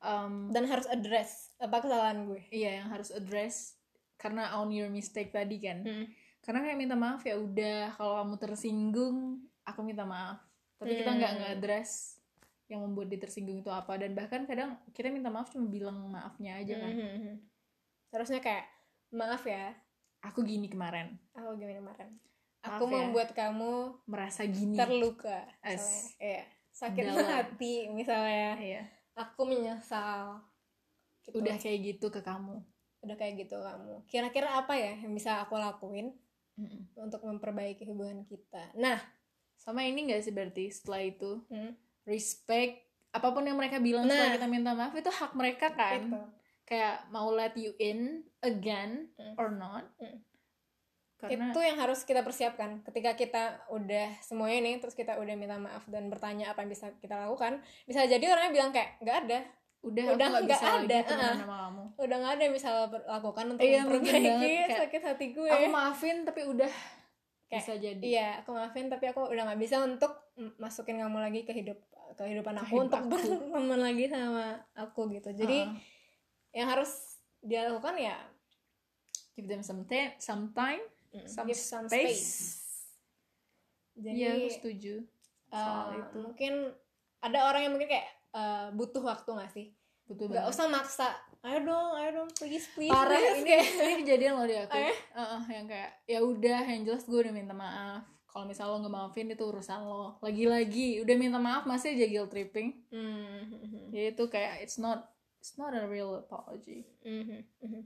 um, 0.00 0.48
dan 0.50 0.64
harus 0.64 0.88
address 0.88 1.52
apa 1.60 1.84
kesalahan 1.84 2.24
gue? 2.24 2.40
Iya 2.48 2.80
yang 2.80 2.88
harus 2.88 3.12
address 3.12 3.76
karena 4.16 4.56
own 4.56 4.72
your 4.72 4.88
mistake 4.88 5.36
tadi 5.36 5.60
kan. 5.60 5.84
Mm. 5.84 6.06
karena 6.40 6.60
kayak 6.64 6.78
minta 6.80 6.96
maaf 6.96 7.20
ya 7.28 7.36
udah. 7.36 7.92
Kalau 7.92 8.24
kamu 8.24 8.36
tersinggung 8.40 9.44
aku 9.68 9.80
minta 9.84 10.08
maaf 10.08 10.40
tapi 10.76 10.92
kita 10.96 11.10
nggak 11.10 11.30
Hmm. 11.30 11.38
nggak 11.38 11.52
address 11.54 11.90
yang 12.64 12.80
membuat 12.80 13.06
dia 13.06 13.18
tersinggung 13.18 13.58
itu 13.58 13.68
apa 13.68 13.94
dan 13.94 14.12
bahkan 14.12 14.42
kadang 14.42 14.74
kita 14.90 15.08
minta 15.08 15.28
maaf 15.28 15.48
cuma 15.48 15.66
bilang 15.66 16.00
maafnya 16.06 16.56
aja 16.56 16.74
kan 16.78 16.92
harusnya 18.10 18.40
kayak 18.40 18.64
maaf 19.10 19.42
ya 19.42 19.74
aku 20.20 20.42
gini 20.42 20.66
kemarin 20.66 21.14
aku 21.32 21.54
gimana 21.56 21.78
kemarin 21.80 22.10
Maaf 22.58 22.80
aku 22.80 22.84
ya. 22.86 22.92
membuat 22.96 23.28
kamu 23.30 23.72
merasa 24.06 24.42
gini 24.46 24.72
terluka 24.72 25.44
As- 25.60 26.10
misalnya. 26.10 26.16
Iya. 26.18 26.42
sakit 26.72 27.02
Dalam. 27.06 27.28
hati 27.28 27.74
misalnya 27.88 28.50
Iya. 28.56 28.82
aku 29.14 29.44
menyesal 29.44 30.40
Gitu. 31.22 31.36
udah 31.36 31.54
kayak 31.54 31.78
gitu 31.86 32.06
ke 32.08 32.20
kamu 32.20 32.56
udah 33.00 33.14
kayak 33.14 33.34
gitu 33.38 33.54
kamu 33.54 34.00
kira-kira 34.04 34.56
apa 34.56 34.72
ya 34.72 34.96
yang 34.96 35.12
bisa 35.12 35.38
aku 35.38 35.54
lakuin 35.54 36.16
Mm-mm. 36.54 36.88
untuk 36.96 37.20
memperbaiki 37.20 37.84
hubungan 37.84 38.24
kita 38.24 38.72
nah 38.74 38.96
sama 39.64 39.80
ini 39.82 40.06
gak 40.06 40.20
sih 40.20 40.30
berarti 40.30 40.68
setelah 40.68 41.00
itu? 41.02 41.40
Hmm, 41.48 41.72
respect 42.04 42.84
apa 43.10 43.30
pun 43.30 43.42
yang 43.42 43.54
mereka 43.54 43.78
bilang 43.78 44.04
Nah. 44.04 44.12
setelah 44.12 44.34
kita 44.34 44.48
minta 44.48 44.70
maaf 44.72 44.92
itu 44.92 45.08
hak 45.08 45.32
mereka 45.32 45.70
kan? 45.70 46.00
Itu. 46.04 46.20
Kayak 46.64 47.08
mau 47.08 47.28
let 47.30 47.54
you 47.54 47.72
in 47.78 48.22
again 48.40 49.08
Mm. 49.14 49.34
or 49.34 49.48
not? 49.50 49.84
Mm. 49.96 50.20
karena 51.16 51.48
itu 51.48 51.60
yang 51.62 51.78
harus 51.78 52.04
kita 52.04 52.20
persiapkan. 52.20 52.84
Ketika 52.84 53.14
kita 53.14 53.42
udah 53.70 54.12
semuanya 54.20 54.60
nih 54.62 54.76
terus 54.76 54.92
kita 54.92 55.16
udah 55.16 55.32
minta 55.32 55.56
maaf 55.56 55.80
dan 55.86 56.06
bertanya 56.06 56.52
apa 56.52 56.60
yang 56.60 56.68
bisa 56.68 56.92
kita 56.94 57.16
lakukan 57.16 57.58
bisa 57.84 58.04
jadi 58.04 58.20
orangnya 58.28 58.52
bilang 58.52 58.70
kayak 58.70 59.00
nggak 59.00 59.18
ada. 59.24 59.38
Udah 59.80 60.04
udah 60.10 60.26
nggak 60.42 60.60
ada, 60.84 60.96
sama 61.00 61.56
kamu. 61.62 61.82
Udah 61.96 62.16
nggak 62.18 62.32
ada 62.34 62.42
yang 62.42 62.52
bisa 62.52 62.68
lakukan 63.06 63.44
untuk 63.46 63.60
Iya, 63.62 63.80
memperbaiki 63.84 64.52
sakit 64.74 65.02
hati 65.02 65.26
gue. 65.30 65.48
aku 65.48 65.66
maafin 65.66 66.16
tapi 66.22 66.44
udah 66.44 66.68
Kayak, 67.44 67.60
bisa 67.60 67.74
jadi. 67.76 68.00
iya 68.02 68.28
aku 68.40 68.56
maafin 68.56 68.88
tapi 68.88 69.04
aku 69.12 69.28
udah 69.28 69.44
nggak 69.46 69.60
bisa 69.60 69.84
untuk 69.84 70.12
masukin 70.56 70.96
kamu 70.98 71.18
lagi 71.20 71.44
ke 71.44 71.52
hidup 71.52 71.76
kehidupan 72.14 72.56
aku 72.56 72.86
untuk 72.86 73.04
berteman 73.10 73.80
lagi 73.80 74.06
sama 74.08 74.62
aku 74.74 75.10
gitu. 75.12 75.30
Jadi 75.34 75.66
Uh-uh. 75.66 75.78
yang 76.54 76.66
harus 76.70 77.20
dia 77.44 77.68
lakukan 77.68 77.98
ya 77.98 78.16
give 79.34 79.50
them 79.50 79.60
some, 79.60 79.82
ta- 79.84 80.14
some 80.16 80.54
time 80.54 80.80
mm, 81.12 81.26
some 81.26 81.44
give 81.44 81.58
some 81.58 81.86
space, 81.90 82.22
space. 82.22 82.30
jadi 83.98 84.14
Iya, 84.14 84.30
aku 84.38 84.48
setuju 84.62 84.94
soal 85.50 85.86
uh, 85.90 85.98
itu. 86.00 86.16
mungkin 86.22 86.52
ada 87.20 87.38
orang 87.50 87.68
yang 87.68 87.72
mungkin 87.74 87.90
kayak 87.90 88.08
uh, 88.32 88.70
butuh 88.72 89.02
waktu 89.02 89.28
gak 89.34 89.52
sih 89.52 89.66
nggak 90.08 90.28
banget 90.28 90.52
usah 90.52 90.66
maksa. 90.68 91.08
Ayo 91.44 91.60
dong 91.64 91.92
ayo 91.96 92.10
dong 92.20 92.28
please 92.36 92.68
please. 92.72 92.92
Parah 92.92 93.16
please. 93.16 93.40
ini 93.40 93.48
Kayak, 93.48 93.68
ini 93.76 93.94
kejadian 94.04 94.32
loh 94.36 94.46
di 94.48 94.56
aku. 94.56 94.76
Ya? 94.76 94.92
Uh-uh, 95.12 95.42
yang 95.48 95.66
kayak 95.68 95.90
ya 96.08 96.18
udah 96.24 96.60
yang 96.64 96.82
jelas 96.88 97.04
gue 97.04 97.18
udah 97.20 97.32
minta 97.32 97.52
maaf. 97.56 98.04
Kalau 98.28 98.44
misal 98.48 98.66
lo 98.66 98.82
nggak 98.82 98.90
maafin 98.92 99.30
itu 99.30 99.44
urusan 99.44 99.80
lo. 99.84 100.18
Lagi-lagi 100.24 101.00
udah 101.04 101.14
minta 101.20 101.38
maaf 101.38 101.64
masih 101.68 101.94
aja 101.94 102.06
guilt 102.08 102.32
tripping. 102.32 102.74
Hmm, 102.90 103.92
ya 103.92 104.10
itu 104.10 104.24
kayak 104.26 104.64
it's 104.64 104.80
not 104.80 105.08
it's 105.38 105.54
not 105.54 105.76
a 105.76 105.84
real 105.84 106.16
apology. 106.16 106.88
Mhm, 107.04 107.44
mhm. 107.60 107.82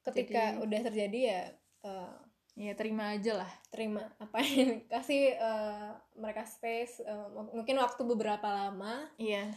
ketika 0.00 0.56
Jadi- 0.56 0.60
udah 0.64 0.80
terjadi 0.90 1.18
ya 1.20 1.40
uh, 1.86 2.16
ya 2.58 2.72
terima 2.74 3.14
aja 3.14 3.40
lah. 3.46 3.50
terima 3.70 4.10
apa 4.18 4.42
yang 4.42 4.82
kasih 4.90 5.38
uh, 5.38 5.94
mereka 6.18 6.42
space 6.44 6.98
uh, 7.06 7.30
mungkin 7.54 7.78
waktu 7.78 8.02
beberapa 8.04 8.48
lama. 8.50 9.06
Iya 9.16 9.54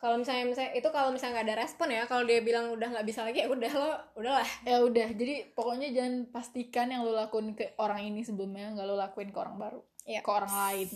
kalau 0.00 0.16
misalnya 0.16 0.48
misalnya 0.48 0.72
itu 0.72 0.88
kalau 0.88 1.12
misalnya 1.12 1.34
nggak 1.36 1.46
ada 1.46 1.58
respon 1.60 1.88
ya 1.88 2.08
kalau 2.08 2.24
dia 2.24 2.40
bilang 2.40 2.72
udah 2.72 2.88
nggak 2.88 3.04
bisa 3.04 3.20
lagi 3.20 3.44
ya 3.44 3.48
udah 3.48 3.72
lo 3.72 3.90
udahlah. 4.16 4.48
Ya 4.64 4.80
udah 4.80 5.08
jadi 5.12 5.52
pokoknya 5.52 5.92
jangan 5.92 6.14
pastikan 6.26 6.88
yang 6.88 7.04
lo 7.04 7.12
lakuin 7.12 7.52
ke 7.52 7.76
orang 7.76 8.00
ini 8.02 8.24
sebelumnya 8.24 8.72
nggak 8.72 8.86
lo 8.86 8.96
lakuin 8.96 9.28
ke 9.28 9.36
orang 9.36 9.56
baru 9.56 9.80
Iya. 10.02 10.24
ke 10.24 10.30
orang 10.30 10.48
lain. 10.50 10.88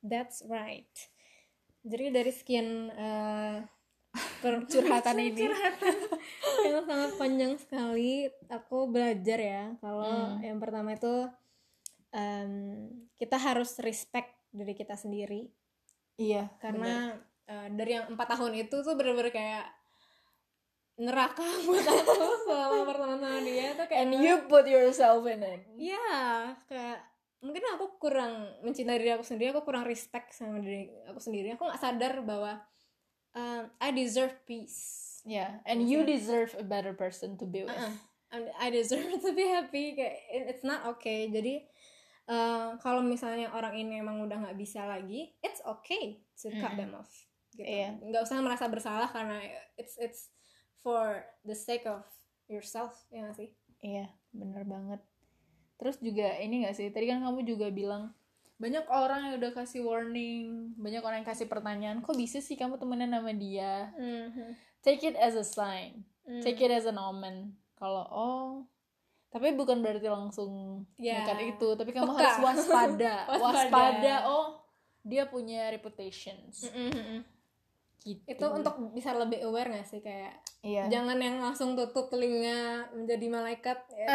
That's 0.00 0.40
right. 0.42 0.88
Jadi 1.84 2.04
dari 2.08 2.32
sekian 2.32 2.68
uh, 2.88 3.60
per- 4.40 4.64
Curhatan 4.72 5.16
ini. 5.20 5.44
curhatan. 5.44 5.96
Yang 6.64 6.84
sangat 6.86 7.12
panjang 7.14 7.52
sekali. 7.60 8.12
Aku 8.48 8.88
belajar 8.88 9.36
ya 9.38 9.64
kalau 9.78 10.08
Hmm. 10.08 10.40
yang 10.40 10.56
pertama 10.56 10.96
itu 10.96 11.28
em, 12.10 12.88
kita 13.16 13.36
harus 13.36 13.76
respect 13.78 14.32
diri 14.48 14.72
kita 14.72 14.96
sendiri. 14.96 15.52
Iya 16.16 16.48
karena 16.58 17.20
uh, 17.48 17.68
dari 17.72 17.96
yang 17.96 18.06
empat 18.12 18.36
tahun 18.36 18.52
itu 18.54 18.76
tuh 18.84 18.94
bener-bener 18.94 19.32
kayak 19.32 19.66
neraka 20.98 21.46
buat 21.66 21.86
aku 21.86 22.14
selama 22.46 22.78
pertemanan 22.82 23.42
dia 23.46 23.70
tuh 23.78 23.86
kayak 23.86 24.02
and 24.02 24.12
you 24.18 24.34
put 24.50 24.66
yourself 24.66 25.22
in 25.26 25.40
it. 25.42 25.62
Ya 25.78 26.54
kayak 26.66 27.02
mungkin 27.38 27.62
aku 27.78 28.02
kurang 28.02 28.50
mencintai 28.66 28.98
diri 28.98 29.14
aku 29.14 29.22
sendiri 29.22 29.54
aku 29.54 29.62
kurang 29.62 29.86
respect 29.86 30.34
sama 30.34 30.58
diri 30.58 30.90
aku 31.06 31.22
sendiri. 31.22 31.54
Aku 31.54 31.70
nggak 31.70 31.78
sadar 31.78 32.18
bahwa 32.26 32.58
um, 33.32 33.70
I 33.78 33.94
deserve 33.94 34.34
peace. 34.42 35.06
Yeah 35.22 35.62
and 35.64 35.86
you 35.86 36.02
deserve 36.02 36.54
a 36.58 36.66
better 36.66 36.94
person 36.94 37.38
to 37.38 37.46
be 37.46 37.62
with. 37.62 37.74
Uh-uh. 37.74 37.94
I'm- 38.28 38.52
I 38.58 38.68
deserve 38.68 39.06
to 39.24 39.30
be 39.32 39.46
happy. 39.46 39.94
Kayak 39.94 40.16
it- 40.34 40.46
it's 40.56 40.64
not 40.66 40.82
okay. 40.98 41.30
Jadi 41.30 41.62
uh, 42.28 42.76
kalau 42.82 43.00
misalnya 43.00 43.50
orang 43.54 43.74
ini 43.74 44.02
emang 44.02 44.20
udah 44.20 44.36
nggak 44.46 44.58
bisa 44.60 44.84
lagi 44.84 45.32
it's 45.40 45.64
okay 45.64 46.20
to 46.36 46.52
cut 46.60 46.76
Mm-mm. 46.76 46.78
them 46.78 46.92
off 46.94 47.10
gitu 47.58 47.66
Iya. 47.66 47.98
nggak 48.00 48.22
usah 48.22 48.38
merasa 48.38 48.64
bersalah 48.66 49.08
karena 49.08 49.42
it's 49.74 49.98
it's 49.98 50.30
for 50.78 51.18
the 51.42 51.52
sake 51.52 51.84
of 51.84 52.06
yourself 52.46 52.94
ya 53.08 53.22
nggak 53.22 53.36
sih 53.36 53.50
Iya, 53.78 54.10
bener 54.32 54.62
banget. 54.62 54.98
Terus 55.76 55.98
juga 55.98 56.34
ini 56.36 56.66
gak 56.66 56.74
sih, 56.74 56.90
tadi 56.90 57.06
kan 57.06 57.22
kamu 57.22 57.46
juga 57.46 57.70
bilang 57.70 58.10
banyak 58.58 58.82
orang 58.86 59.20
yang 59.22 59.34
udah 59.38 59.54
kasih 59.54 59.86
warning, 59.86 60.74
banyak 60.74 60.98
orang 60.98 61.22
yang 61.22 61.30
kasih 61.30 61.46
pertanyaan, 61.46 62.02
kok 62.02 62.18
bisa 62.18 62.38
sih 62.38 62.54
kamu 62.54 62.74
temenan 62.74 63.14
sama 63.14 63.30
dia? 63.30 63.94
Take 64.80 65.02
it 65.04 65.14
as 65.14 65.34
a 65.34 65.46
sign, 65.46 66.02
Mm. 66.26 66.42
take 66.42 66.58
it 66.58 66.68
as 66.68 66.84
an 66.84 66.98
omen. 66.98 67.54
Kalau 67.74 68.02
oh, 68.04 68.66
tapi 69.30 69.54
bukan 69.54 69.78
berarti 69.78 70.10
langsung 70.10 70.82
nekat 70.98 71.54
itu, 71.54 71.68
tapi 71.72 71.94
kamu 71.94 72.10
Peka. 72.10 72.18
harus 72.18 72.36
waspada, 72.42 73.14
Waspada. 73.30 73.46
waspada. 73.70 74.14
Oh, 74.26 74.58
dia 75.00 75.22
punya 75.24 75.70
reputations. 75.70 76.66
Mm-mm. 76.66 77.22
Gitu. 77.98 78.22
itu 78.30 78.46
untuk 78.46 78.78
bisa 78.94 79.10
lebih 79.10 79.42
aware 79.42 79.74
gak 79.74 79.88
sih 79.90 79.98
kayak 79.98 80.38
iya. 80.62 80.86
jangan 80.86 81.18
yang 81.18 81.42
langsung 81.42 81.74
tutup 81.74 82.06
telinga 82.06 82.86
menjadi 82.94 83.26
malaikat 83.26 83.78
ya. 83.90 84.06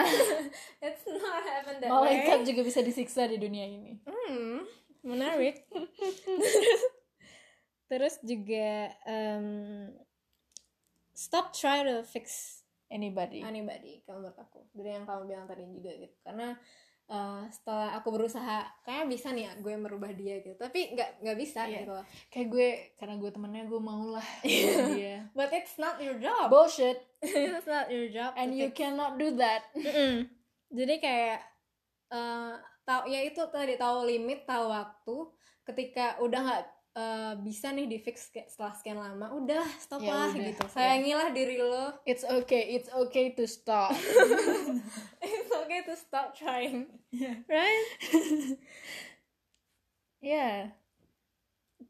it's 0.87 1.03
not 1.03 1.43
happen 1.43 1.83
that 1.83 1.91
Malaikat 1.91 2.41
way 2.41 2.47
juga 2.47 2.61
bisa 2.63 2.79
disiksa 2.79 3.27
di 3.27 3.35
dunia 3.35 3.67
ini. 3.67 3.99
hmm, 4.07 4.57
menarik 5.03 5.67
terus 7.91 8.23
juga 8.23 8.95
um, 9.03 9.91
stop 11.11 11.51
try 11.51 11.83
to 11.83 12.07
fix 12.07 12.59
Anybody. 12.93 13.43
anybody 13.43 14.05
kalau 14.07 14.23
menurut 14.23 14.37
aku 14.37 14.63
dari 14.71 14.95
yang 14.95 15.03
kamu 15.03 15.21
bilang 15.27 15.45
tadi 15.49 15.65
juga 15.65 15.91
gitu 15.97 16.15
karena 16.23 16.55
uh, 17.05 17.43
setelah 17.47 17.95
aku 17.95 18.09
berusaha 18.09 18.63
kayaknya 18.81 19.05
bisa 19.07 19.27
nih 19.29 19.43
ya 19.45 19.53
gue 19.57 19.73
merubah 19.73 20.11
dia 20.11 20.39
gitu 20.39 20.55
tapi 20.55 20.93
nggak 20.93 21.21
nggak 21.21 21.37
bisa 21.37 21.65
Iya. 21.65 21.75
gitu 21.79 21.91
loh 21.91 22.05
Kayak 22.27 22.47
gue, 22.49 22.69
karena 22.95 23.15
gue 23.17 23.29
temennya 23.29 23.63
gue 23.65 23.77
mau 23.77 24.03
lah 24.11 24.27
dia. 24.93 25.27
but 25.31 25.49
it's 25.49 25.75
not 25.75 25.97
your 25.97 26.15
job 26.17 26.47
Bullshit. 26.47 26.99
it's 27.23 27.65
not 27.65 27.87
your 27.87 28.07
job 28.07 28.33
And 28.35 28.51
you 28.51 28.69
cannot 28.69 29.15
do 29.15 29.31
that. 29.37 29.67
Jadi 30.69 30.95
kayak 30.97 31.39
eh, 32.09 32.53
tahu 32.83 33.01
ya 33.07 33.19
itu 33.23 33.39
tadi 33.47 33.73
tahu 33.75 34.03
limit 34.03 34.43
tahu 34.43 34.67
waktu 34.67 35.15
ketika 35.63 36.19
udah 36.19 36.39
nggak 36.41 36.63
eh, 36.93 37.33
bisa 37.41 37.73
nih 37.73 37.89
di 37.89 37.97
fix 37.97 38.29
kayak 38.29 38.49
setelah 38.53 38.73
sekian 38.77 38.99
lama 39.01 39.33
udah 39.33 39.65
stop 39.81 39.99
Ya 40.01 40.13
lah 40.13 40.29
udah, 40.29 40.45
gitu. 40.45 40.63
Ya. 40.63 40.71
sayangilah 40.71 41.29
diri 41.33 41.57
lo. 41.59 41.97
It's 42.05 42.21
okay 42.23 42.77
it's 42.77 42.89
okay 42.93 43.33
to 43.33 43.43
stop. 43.49 43.93
It's 45.23 45.51
okay 45.51 45.81
to 45.87 45.93
stop 45.97 46.37
trying. 46.37 46.87
Right? 47.49 47.85
Yeah 50.23 50.71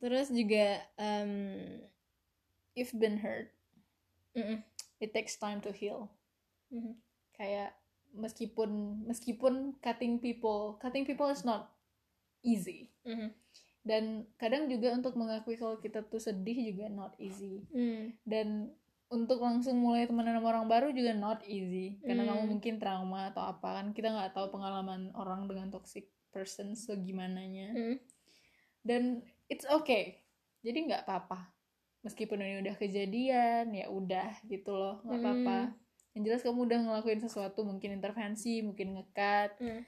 terus 0.02 0.28
juga 0.34 0.84
um, 1.00 1.32
you've 2.76 2.92
been 3.00 3.24
hurt. 3.24 3.56
Mm-mm. 4.36 4.60
it 5.00 5.14
takes 5.14 5.38
time 5.38 5.62
to 5.62 5.70
heal. 5.72 6.10
Mhm. 6.74 6.98
kayak 7.34 7.72
meskipun 8.14 9.02
meskipun 9.06 9.74
cutting 9.82 10.18
people 10.22 10.78
cutting 10.82 11.06
people 11.06 11.30
is 11.30 11.46
not 11.46 11.70
easy. 12.42 12.90
Mhm. 13.06 13.32
Dan 13.84 14.04
kadang 14.36 14.66
juga 14.66 14.96
untuk 14.96 15.14
mengakui 15.14 15.56
kalau 15.56 15.76
kita 15.78 16.02
tuh 16.02 16.18
sedih 16.18 16.72
juga 16.72 16.88
not 16.88 17.14
easy 17.18 17.68
Mm. 17.70 18.16
dan 18.24 18.48
untuk 19.08 19.38
langsung 19.38 19.78
mulai 19.78 20.08
temenan 20.08 20.40
sama 20.40 20.50
orang 20.50 20.66
baru 20.66 20.88
juga 20.90 21.14
not 21.14 21.44
easy 21.46 22.00
karena 22.02 22.24
Hmm. 22.24 22.30
kamu 22.34 22.44
mungkin 22.50 22.74
trauma 22.78 23.30
atau 23.30 23.44
apa 23.44 23.78
kan 23.78 23.92
kita 23.92 24.10
nggak 24.10 24.34
tahu 24.34 24.50
pengalaman 24.50 25.12
orang 25.14 25.46
dengan 25.46 25.70
toxic 25.70 26.08
person 26.30 26.74
segimananya 26.74 27.70
Mm. 27.72 27.96
dan 28.82 29.02
it's 29.46 29.68
okay 29.68 30.24
jadi 30.60 30.80
nggak 30.82 31.04
apa-apa 31.04 31.52
meskipun 32.02 32.40
ini 32.40 32.64
udah 32.64 32.76
kejadian 32.76 33.70
ya 33.70 33.88
udah 33.88 34.42
gitu 34.44 34.72
loh 34.72 35.04
nggak 35.04 35.20
apa-apa 35.20 35.60
Hmm. 35.62 35.76
yang 36.14 36.24
jelas 36.24 36.42
kamu 36.42 36.60
udah 36.64 36.80
ngelakuin 36.80 37.20
sesuatu 37.20 37.62
mungkin 37.62 37.94
intervensi 37.94 38.60
mungkin 38.62 38.96
ngekat 38.96 39.60
Mm. 39.60 39.82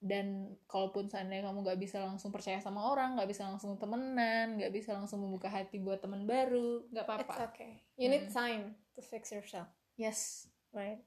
Dan 0.00 0.56
kalaupun 0.64 1.12
seandainya 1.12 1.44
kamu 1.52 1.60
nggak 1.60 1.76
bisa 1.76 2.00
langsung 2.00 2.32
percaya 2.32 2.56
sama 2.56 2.88
orang 2.88 3.20
nggak 3.20 3.28
bisa 3.28 3.44
langsung 3.44 3.76
temenan 3.76 4.56
nggak 4.56 4.72
bisa 4.72 4.96
langsung 4.96 5.20
membuka 5.20 5.52
hati 5.52 5.76
buat 5.76 6.00
teman 6.00 6.24
baru 6.24 6.88
nggak 6.88 7.04
It's 7.04 7.12
apa-apa 7.28 7.52
okay. 7.52 7.84
You 8.00 8.08
need 8.08 8.28
Mm. 8.28 8.32
time 8.32 8.62
to 8.96 9.04
fix 9.04 9.28
yourself. 9.28 9.68
yes 10.00 10.48
Right. 10.72 11.04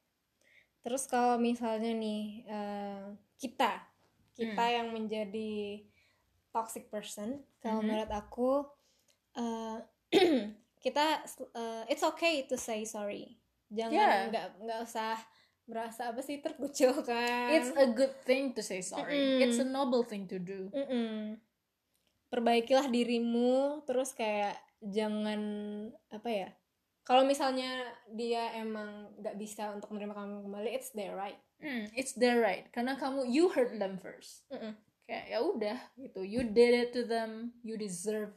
Terus 0.85 1.09
kalau 1.09 1.41
misalnya 1.41 1.89
nih 1.89 2.45
eh, 2.45 3.05
kita 3.41 3.81
kita 4.37 4.65
yang 4.69 4.93
menjadi 4.93 5.81
toxic 6.53 6.89
person, 6.89 7.41
kalau 7.57 7.81
Mhm. 7.81 7.87
menurut 7.89 8.11
aku 8.13 8.51
eh, 9.33 9.77
kita 10.85 11.25
eh, 11.57 11.83
it's 11.89 12.05
okay 12.05 12.45
to 12.45 12.53
say 12.53 12.85
sorry. 12.85 13.41
Yeah. 13.73 13.89
Jangan 13.89 14.29
nggak 14.29 14.47
nggak 14.69 14.79
usah 14.85 15.17
merasa 15.63 16.11
apa 16.11 16.19
sih 16.19 16.43
terkucilkan. 16.43 17.55
it's 17.55 17.71
a 17.79 17.87
good 17.95 18.11
thing 18.27 18.51
to 18.51 18.59
say 18.59 18.83
sorry 18.83 19.15
Mm-mm. 19.15 19.43
it's 19.47 19.59
a 19.59 19.67
noble 19.67 20.03
thing 20.03 20.27
to 20.27 20.37
do 20.39 20.67
Mm-mm. 20.71 21.39
Perbaikilah 22.33 22.89
dirimu, 22.89 23.85
terus 23.85 24.09
kayak 24.17 24.57
jangan 24.81 25.37
apa 26.09 26.29
ya? 26.33 26.49
Kalau 27.05 27.21
misalnya 27.29 27.85
dia 28.09 28.57
emang 28.57 29.13
nggak 29.21 29.37
bisa 29.37 29.69
untuk 29.69 29.93
menerima 29.93 30.17
kamu 30.17 30.41
kembali, 30.49 30.69
it's 30.73 30.89
their 30.97 31.13
right. 31.13 31.37
Hmm, 31.63 31.87
it's 31.95 32.11
their 32.19 32.43
right 32.43 32.67
karena 32.75 32.99
kamu 32.99 33.23
you 33.31 33.47
hurt 33.47 33.71
them 33.79 33.95
first 33.95 34.43
Mm-mm. 34.51 34.75
kayak 35.07 35.31
ya 35.31 35.39
udah 35.39 35.79
gitu 35.95 36.19
you 36.19 36.43
did 36.43 36.75
it 36.75 36.89
to 36.91 37.07
them 37.07 37.55
you 37.63 37.79
deserve 37.79 38.35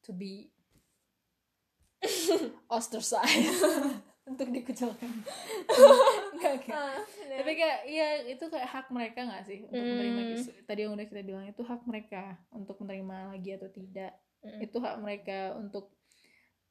to 0.00 0.16
be 0.16 0.48
ostracized 2.72 3.60
untuk 4.28 4.48
dikucilkan 4.48 5.12
Enggak, 6.30 6.52
enggak. 6.60 6.76
Ah, 6.76 7.00
tapi 7.34 7.52
kayak 7.54 7.78
iya 7.84 8.08
itu 8.24 8.44
kayak 8.44 8.68
hak 8.68 8.86
mereka 8.88 9.24
nggak 9.24 9.42
sih 9.42 9.64
untuk 9.64 9.74
Hmm. 9.74 9.90
menerima 9.94 10.22
tadi 10.62 10.80
yang 10.82 10.92
udah 10.92 11.06
kita 11.06 11.22
bilang 11.22 11.44
itu 11.44 11.60
hak 11.60 11.82
mereka 11.82 12.22
untuk 12.50 12.76
menerima 12.78 13.32
lagi 13.32 13.50
atau 13.54 13.68
tidak 13.68 14.12
Mm-mm. 14.38 14.60
itu 14.60 14.76
hak 14.76 14.96
mereka 14.98 15.38
untuk 15.54 15.90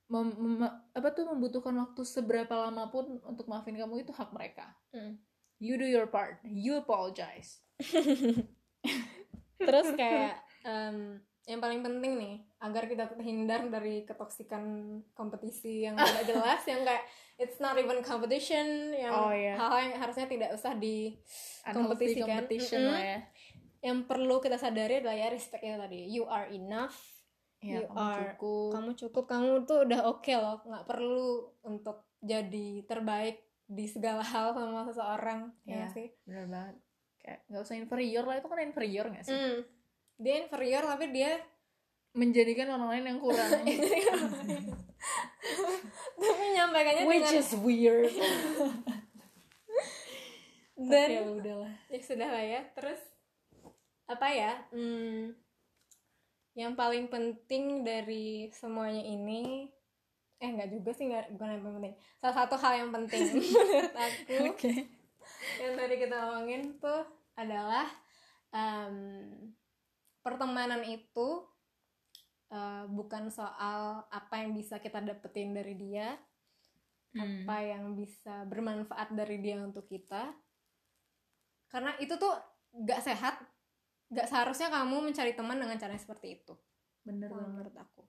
mem- 0.07 0.37
mem- 0.37 0.63
apa 0.91 1.07
tuh 1.11 1.27
membutuhkan 1.27 1.75
waktu 1.75 2.01
seberapa 2.01 2.53
lama 2.53 2.87
pun 2.87 3.19
untuk 3.21 3.45
maafin 3.45 3.75
kamu 3.75 4.01
itu 4.01 4.11
hak 4.11 4.31
mereka 4.31 4.71
Mm. 4.89 5.19
you 5.57 5.75
do 5.75 5.83
your 5.83 6.05
part 6.05 6.37
you 6.43 6.77
apologize 6.77 7.59
Terus 9.57 9.87
kayak 9.93 10.37
em, 10.63 11.17
yang 11.47 11.57
paling 11.57 11.79
penting 11.79 12.13
nih 12.13 12.35
agar 12.59 12.83
kita 12.85 13.07
terhindar 13.07 13.65
dari 13.65 14.03
ketoksikan 14.03 14.63
kompetisi 15.11 15.81
yang 15.81 15.95
tidak 15.95 16.27
jelas, 16.27 16.59
yang 16.65 16.83
kayak 16.83 17.07
it's 17.35 17.57
not 17.57 17.73
even 17.73 18.03
competition, 18.03 18.91
yang 18.91 19.09
Oh, 19.09 19.31
iya. 19.31 19.55
hal-hal 19.55 19.79
yang 19.87 19.95
harusnya 19.97 20.27
tidak 20.27 20.51
usah 20.51 20.75
di 20.75 21.15
Kompetisi 21.65 22.19
kan? 22.19 22.43
competition 22.43 22.81
Mm-mm. 22.81 22.91
lah 22.91 23.03
ya. 23.05 23.19
Yang 23.79 23.97
perlu 24.05 24.35
kita 24.37 24.57
sadari 24.57 24.99
adalah 24.99 25.15
ya 25.15 25.27
respect 25.29 25.61
itu 25.61 25.77
tadi. 25.77 25.99
You 26.09 26.23
are 26.25 26.49
enough. 26.49 26.99
Ya 27.57 27.79
You 27.79 27.87
kamu 27.87 27.95
are- 27.97 28.19
cukup. 28.35 28.69
kamu 28.69 28.89
cukup. 28.97 29.23
Kamu 29.25 29.49
tuh 29.63 29.77
udah 29.83 30.01
oke 30.05 30.33
loh. 30.33 30.57
Nggak 30.61 30.85
perlu 30.85 31.29
untuk 31.63 31.97
jadi 32.19 32.67
terbaik 32.83 33.39
di 33.63 33.85
segala 33.85 34.19
hal 34.21 34.51
sama 34.51 34.83
seseorang 34.83 35.51
ya 35.63 35.79
nggak 35.79 35.91
sih? 35.91 36.07
bener 36.23 36.45
banget. 36.47 36.75
Kayak 37.17 37.39
nggak 37.47 37.61
usah 37.61 37.75
inferior 37.75 38.23
lah. 38.23 38.35
Itu 38.35 38.47
kan 38.47 38.59
inferior 38.59 39.05
nggak 39.07 39.23
sih? 39.23 39.31
Hmm. 39.31 39.59
Dia 40.17 40.41
inferior 40.41 40.83
tapi 40.85 41.13
dia 41.13 41.37
menjadikan 42.17 42.73
orang 42.73 42.89
lain 42.97 43.05
yang 43.13 43.19
kurang. 43.21 43.51
Tapi 46.17 46.33
menyampaikannya 46.49 47.03
which 47.05 47.29
dengan 47.29 47.41
is 47.45 47.51
weird. 47.61 48.09
Dan 50.77 51.07
ya 51.09 51.21
udahlah. 51.25 51.73
ya 51.93 51.99
sudah 52.01 52.29
lah 52.29 52.45
ya. 52.45 52.61
Terus 52.73 52.97
apa 54.09 54.27
ya? 54.33 54.53
Hmm, 54.73 55.37
yang 56.57 56.73
paling 56.73 57.05
penting 57.09 57.85
dari 57.85 58.49
semuanya 58.49 59.05
ini 59.05 59.69
eh 60.37 60.49
nggak 60.53 60.69
juga 60.69 60.93
sih 60.93 61.09
nggak 61.09 61.37
bukan 61.37 61.49
yang 61.53 61.65
penting. 61.65 61.93
Salah 62.17 62.35
satu 62.45 62.55
hal 62.57 62.73
yang 62.85 62.89
penting 62.93 63.21
menurut 63.37 63.93
aku 63.93 64.33
oke. 64.53 64.73
yang 65.61 65.73
tadi 65.77 65.95
kita 65.97 66.15
omongin 66.29 66.77
tuh 66.81 67.01
adalah 67.37 67.85
em, 68.53 68.97
pertemanan 70.27 70.83
itu 70.83 71.47
eh, 72.47 72.83
bukan 72.87 73.31
soal 73.31 74.03
apa 74.07 74.35
yang 74.43 74.51
bisa 74.51 74.79
kita 74.79 74.99
dapetin 74.99 75.55
dari 75.55 75.75
dia 75.75 76.19
Hmm. 77.07 77.47
apa 77.47 77.63
yang 77.63 77.95
bisa 77.95 78.43
bermanfaat 78.45 79.15
dari 79.15 79.39
dia 79.39 79.57
untuk 79.63 79.87
kita. 79.87 80.35
Karena 81.65 81.95
itu 81.97 82.13
tuh 82.13 82.35
gak 82.83 82.99
sehat 83.01 83.41
gak 84.07 84.27
seharusnya 84.27 84.67
kamu 84.69 85.01
mencari 85.01 85.33
teman 85.33 85.57
dengan 85.57 85.75
cara 85.75 85.95
seperti 85.95 86.37
itu 86.37 86.53
bener 87.01 87.31
banget. 87.31 87.47
menurut 87.47 87.75
aku. 87.75 88.03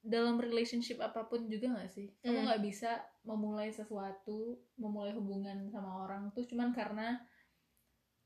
Dalam 0.00 0.38
relationship 0.38 1.02
apa 1.02 1.26
pun 1.26 1.50
juga 1.50 1.74
nggak 1.74 1.90
sih? 1.90 2.08
Kamu 2.22 2.32
Hmm. 2.32 2.46
nggak 2.48 2.62
bisa 2.64 2.90
memulai 3.26 3.68
sesuatu 3.70 4.56
memulai 4.78 5.12
hubungan 5.12 5.68
sama 5.68 6.06
orang 6.06 6.30
tuh 6.32 6.46
cuman 6.46 6.70
karena 6.72 7.18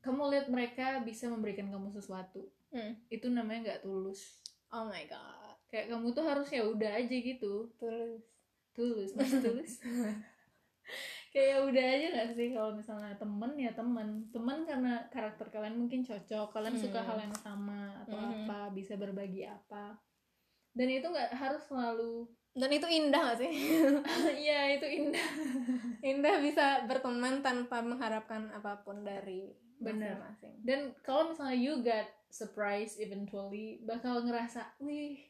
kamu 0.01 0.31
lihat 0.37 0.47
mereka 0.53 0.87
bisa 1.03 1.27
memberikan 1.27 1.73
kamu 1.73 1.91
sesuatu 1.91 2.45
Hmm. 2.73 2.93
itu 3.07 3.29
namanya 3.29 3.61
nggak 3.69 3.83
tulus. 3.85 4.41
Oh 4.73 4.89
my 4.89 5.05
god. 5.05 5.55
Kayak 5.69 5.93
kamu 5.93 6.09
tuh 6.11 6.25
harus 6.25 6.49
ya 6.49 6.65
udah 6.65 6.97
aja 6.97 7.13
gitu. 7.13 7.69
Tulus. 7.77 8.25
Tulus 8.73 9.13
masih 9.13 9.41
tulus. 9.41 9.73
Kayak 11.33 11.49
ya 11.49 11.59
udah 11.65 11.85
aja 11.97 12.07
gak 12.13 12.29
sih 12.37 12.49
kalau 12.53 12.73
misalnya 12.73 13.17
temen 13.17 13.53
ya 13.57 13.73
temen. 13.73 14.09
Temen 14.29 14.59
karena 14.65 15.01
karakter 15.09 15.49
kalian 15.49 15.81
mungkin 15.81 16.05
cocok 16.05 16.53
kalian 16.53 16.77
suka 16.77 17.01
Hmm. 17.01 17.09
hal 17.09 17.19
yang 17.25 17.37
sama 17.37 18.05
atau 18.05 18.17
Mhm. 18.17 18.29
apa 18.45 18.59
bisa 18.73 18.97
berbagi 18.97 19.45
apa. 19.45 19.97
Dan 20.73 20.89
itu 20.89 21.05
nggak 21.05 21.33
harus 21.33 21.65
selalu 21.65 22.29
dan 22.53 22.69
itu 22.69 22.85
indah 22.85 23.33
gak 23.33 23.39
sih? 23.41 23.49
Iya 24.45 24.77
itu 24.77 24.85
indah. 24.85 25.29
Indah 26.13 26.37
bisa 26.37 26.85
berteman 26.85 27.41
tanpa 27.41 27.81
mengharapkan 27.81 28.53
apa 28.53 28.85
pun 28.85 29.01
dari 29.01 29.49
Bener. 29.81 30.21
masing-masing. 30.21 30.55
Dan 30.61 30.81
kalau 31.01 31.33
misalnya 31.33 31.57
you 31.57 31.81
got 31.81 32.05
surprise 32.33 32.97
eventually 32.97 33.85
bakal 33.85 34.19
ngerasa 34.19 34.65
wih 34.79 35.21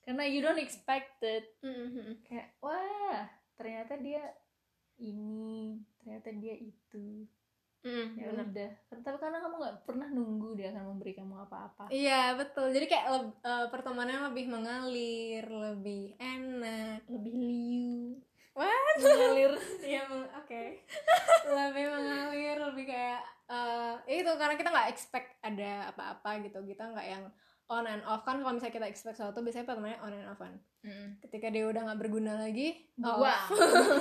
karena 0.00 0.24
you 0.24 0.40
don't 0.40 0.56
expect 0.56 1.20
it 1.20 1.44
Mhm. 1.60 2.24
kayak 2.24 2.56
wah 2.58 3.28
ternyata 3.54 4.00
dia 4.00 4.24
ini 4.96 5.78
ternyata 5.96 6.32
dia 6.32 6.56
itu 6.56 7.28
Mhm, 7.78 8.18
ya 8.18 8.26
bener. 8.26 8.42
udah 8.48 8.70
tapi 8.90 9.16
karena 9.16 9.38
kamu 9.38 9.54
nggak 9.54 9.76
pernah 9.84 10.08
nunggu 10.08 10.48
dia 10.52 10.72
akan 10.72 10.84
memberi 10.90 11.14
kamu 11.14 11.34
apa-apa 11.38 11.86
Iya 11.88 12.34
betul. 12.34 12.74
Jadi 12.74 12.84
kayak 12.84 13.06
leb- 13.08 13.38
eh, 13.40 13.66
pertemanannya 13.68 14.28
lebih 14.28 14.46
mengalir, 14.48 15.44
lebih 15.46 16.18
enak. 16.18 17.06
lebih 17.06 17.34
liu 17.38 18.18
What? 18.58 18.96
mengalir 18.98 19.52
Iya, 19.86 20.02
meng- 20.04 20.32
oke. 20.34 20.62
lebih 21.46 21.84
mengalir, 21.88 22.56
lebih 22.60 22.84
kayak 22.84 23.20
eh 23.46 23.94
itu 24.12 24.30
karena 24.30 24.54
kita 24.54 24.68
nggak 24.68 24.90
expect 24.90 25.38
ada 25.40 25.88
apa-apa 25.88 26.42
gitu. 26.42 26.58
Kita 26.64 26.90
nggak 26.90 27.06
yang 27.06 27.24
on 27.66 27.84
and 27.84 28.02
off 28.02 28.22
kan 28.22 28.36
kalau 28.36 28.52
misalnya 28.52 28.74
kita 28.74 28.86
expect 28.86 29.16
sesuatu 29.16 29.38
biasanya 29.38 29.64
pertemanannya 29.64 30.00
on 30.00 30.12
and 30.12 30.26
off 30.26 30.36
kan. 30.36 30.54
Ketika 31.20 31.48
dia 31.48 31.64
udah 31.64 31.80
nggak 31.84 32.00
berguna 32.00 32.34
lagi, 32.36 32.82
off. 32.98 33.20
wow 33.20 33.46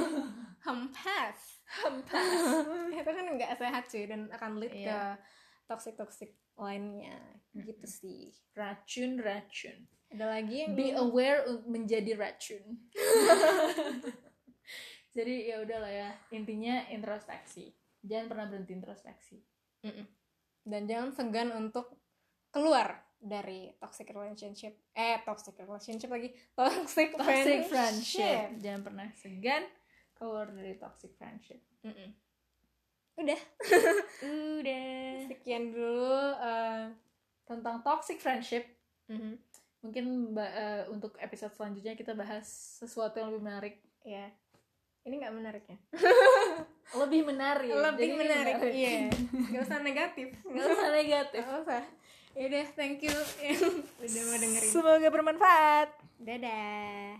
hempas. 0.67 1.37
hempas 1.67 2.39
itu 2.89 3.05
kan 3.07 3.25
nggak 3.29 3.55
sehat 3.55 3.83
cuy 3.85 4.03
dan 4.05 4.31
akan 4.31 4.51
lead 4.57 4.71
Iya. 4.73 5.19
toxic 5.65 5.93
toxic 5.93 6.31
lainnya 6.55 7.19
gitu 7.53 7.83
sih 7.83 8.21
racun 8.53 9.19
racun 9.19 9.83
ada 10.07 10.31
lagi 10.31 10.63
yang 10.63 10.73
be 10.73 10.95
aware 10.95 11.43
menjadi 11.63 12.15
racun 12.15 12.63
jadi 15.17 15.35
ya 15.49 15.55
udahlah 15.65 15.89
ya 15.89 16.09
intinya 16.29 16.85
introspeksi. 16.93 17.73
Jangan 18.05 18.29
pernah 18.29 18.45
berhenti 18.45 18.73
introspeksi. 18.77 19.37
Mm-mm. 19.77 20.05
dan 20.67 20.83
jangan 20.83 21.09
segan 21.13 21.49
untuk 21.55 21.95
keluar 22.51 22.99
dari 23.17 23.71
toxic 23.79 24.09
relationship. 24.11 24.75
Eh 24.91 25.21
toxic 25.23 25.57
relationship 25.57 26.09
lagi. 26.11 26.29
Toxic, 26.53 27.13
toxic 27.17 27.23
friendship, 27.23 27.61
friendship. 27.71 28.47
Jangan 28.59 28.81
pernah 28.83 29.07
segan 29.15 29.63
keluar 30.13 30.49
dari 30.51 30.75
toxic 30.75 31.13
friendship. 31.15 31.61
Mm-mm. 31.85 32.09
udah. 33.17 33.39
Udah. 34.21 35.13
Sekian 35.33 35.73
dulu 35.73 36.13
eh, 36.37 36.85
tentang 37.45 37.81
toxic 37.81 38.21
friendship. 38.21 38.65
Mhm. 39.07 39.39
mungkin 39.77 40.35
ba- 40.35 40.51
eh, 40.51 40.83
untuk 40.91 41.15
episode 41.21 41.53
selanjutnya 41.53 41.95
kita 41.95 42.11
bahas 42.11 42.43
sesuatu 42.81 43.21
yang 43.21 43.31
lebih 43.31 43.45
menarik. 43.45 43.75
Ya 44.03 44.27
ini 45.07 45.23
nggak 45.23 45.35
menarik 45.39 45.63
ya? 45.63 45.77
Lebih 46.99 47.21
menarik. 47.23 47.71
Lebih 47.71 48.07
Jadi 48.11 48.19
menarik 48.19 48.55
iya. 48.75 49.07
Nggak 49.31 49.63
usah 49.63 49.79
negatif. 49.79 50.27
Nggak 50.43 50.67
usah 50.67 50.89
negatif. 50.91 51.41
Nggak 51.47 51.59
usah. 51.63 51.83
Yaudah 52.37 52.67
thank 52.75 52.99
you. 53.01 53.11
Yang 53.47 53.87
udah 54.03 54.23
mau 54.27 54.37
dengerin. 54.37 54.69
Semoga 54.69 55.07
bermanfaat. 55.07 55.89
Dadah. 56.19 57.15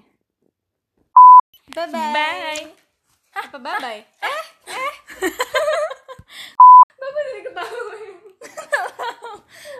Bye 1.72 1.88
bye, 1.92 2.14
bye 2.16 2.64
apa 3.38 3.58
bye 3.62 3.78
bye 3.78 4.02
eh 4.02 4.44
eh 4.74 4.94
bapak 6.98 7.22
jadi 7.22 7.42
ketawa 7.46 7.82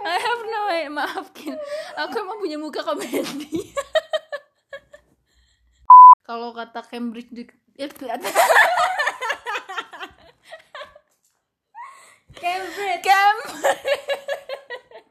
I 0.08 0.24
have 0.24 0.44
no 0.46 0.60
way. 0.72 0.88
Maafkin 0.88 1.58
aku 2.00 2.16
emang 2.22 2.40
punya 2.40 2.56
muka 2.56 2.80
komedi. 2.80 3.60
Kalau 6.28 6.56
kata 6.56 6.80
Cambridge 6.88 7.28
Cambridge. 7.78 8.22
Cambridge. 12.36 13.08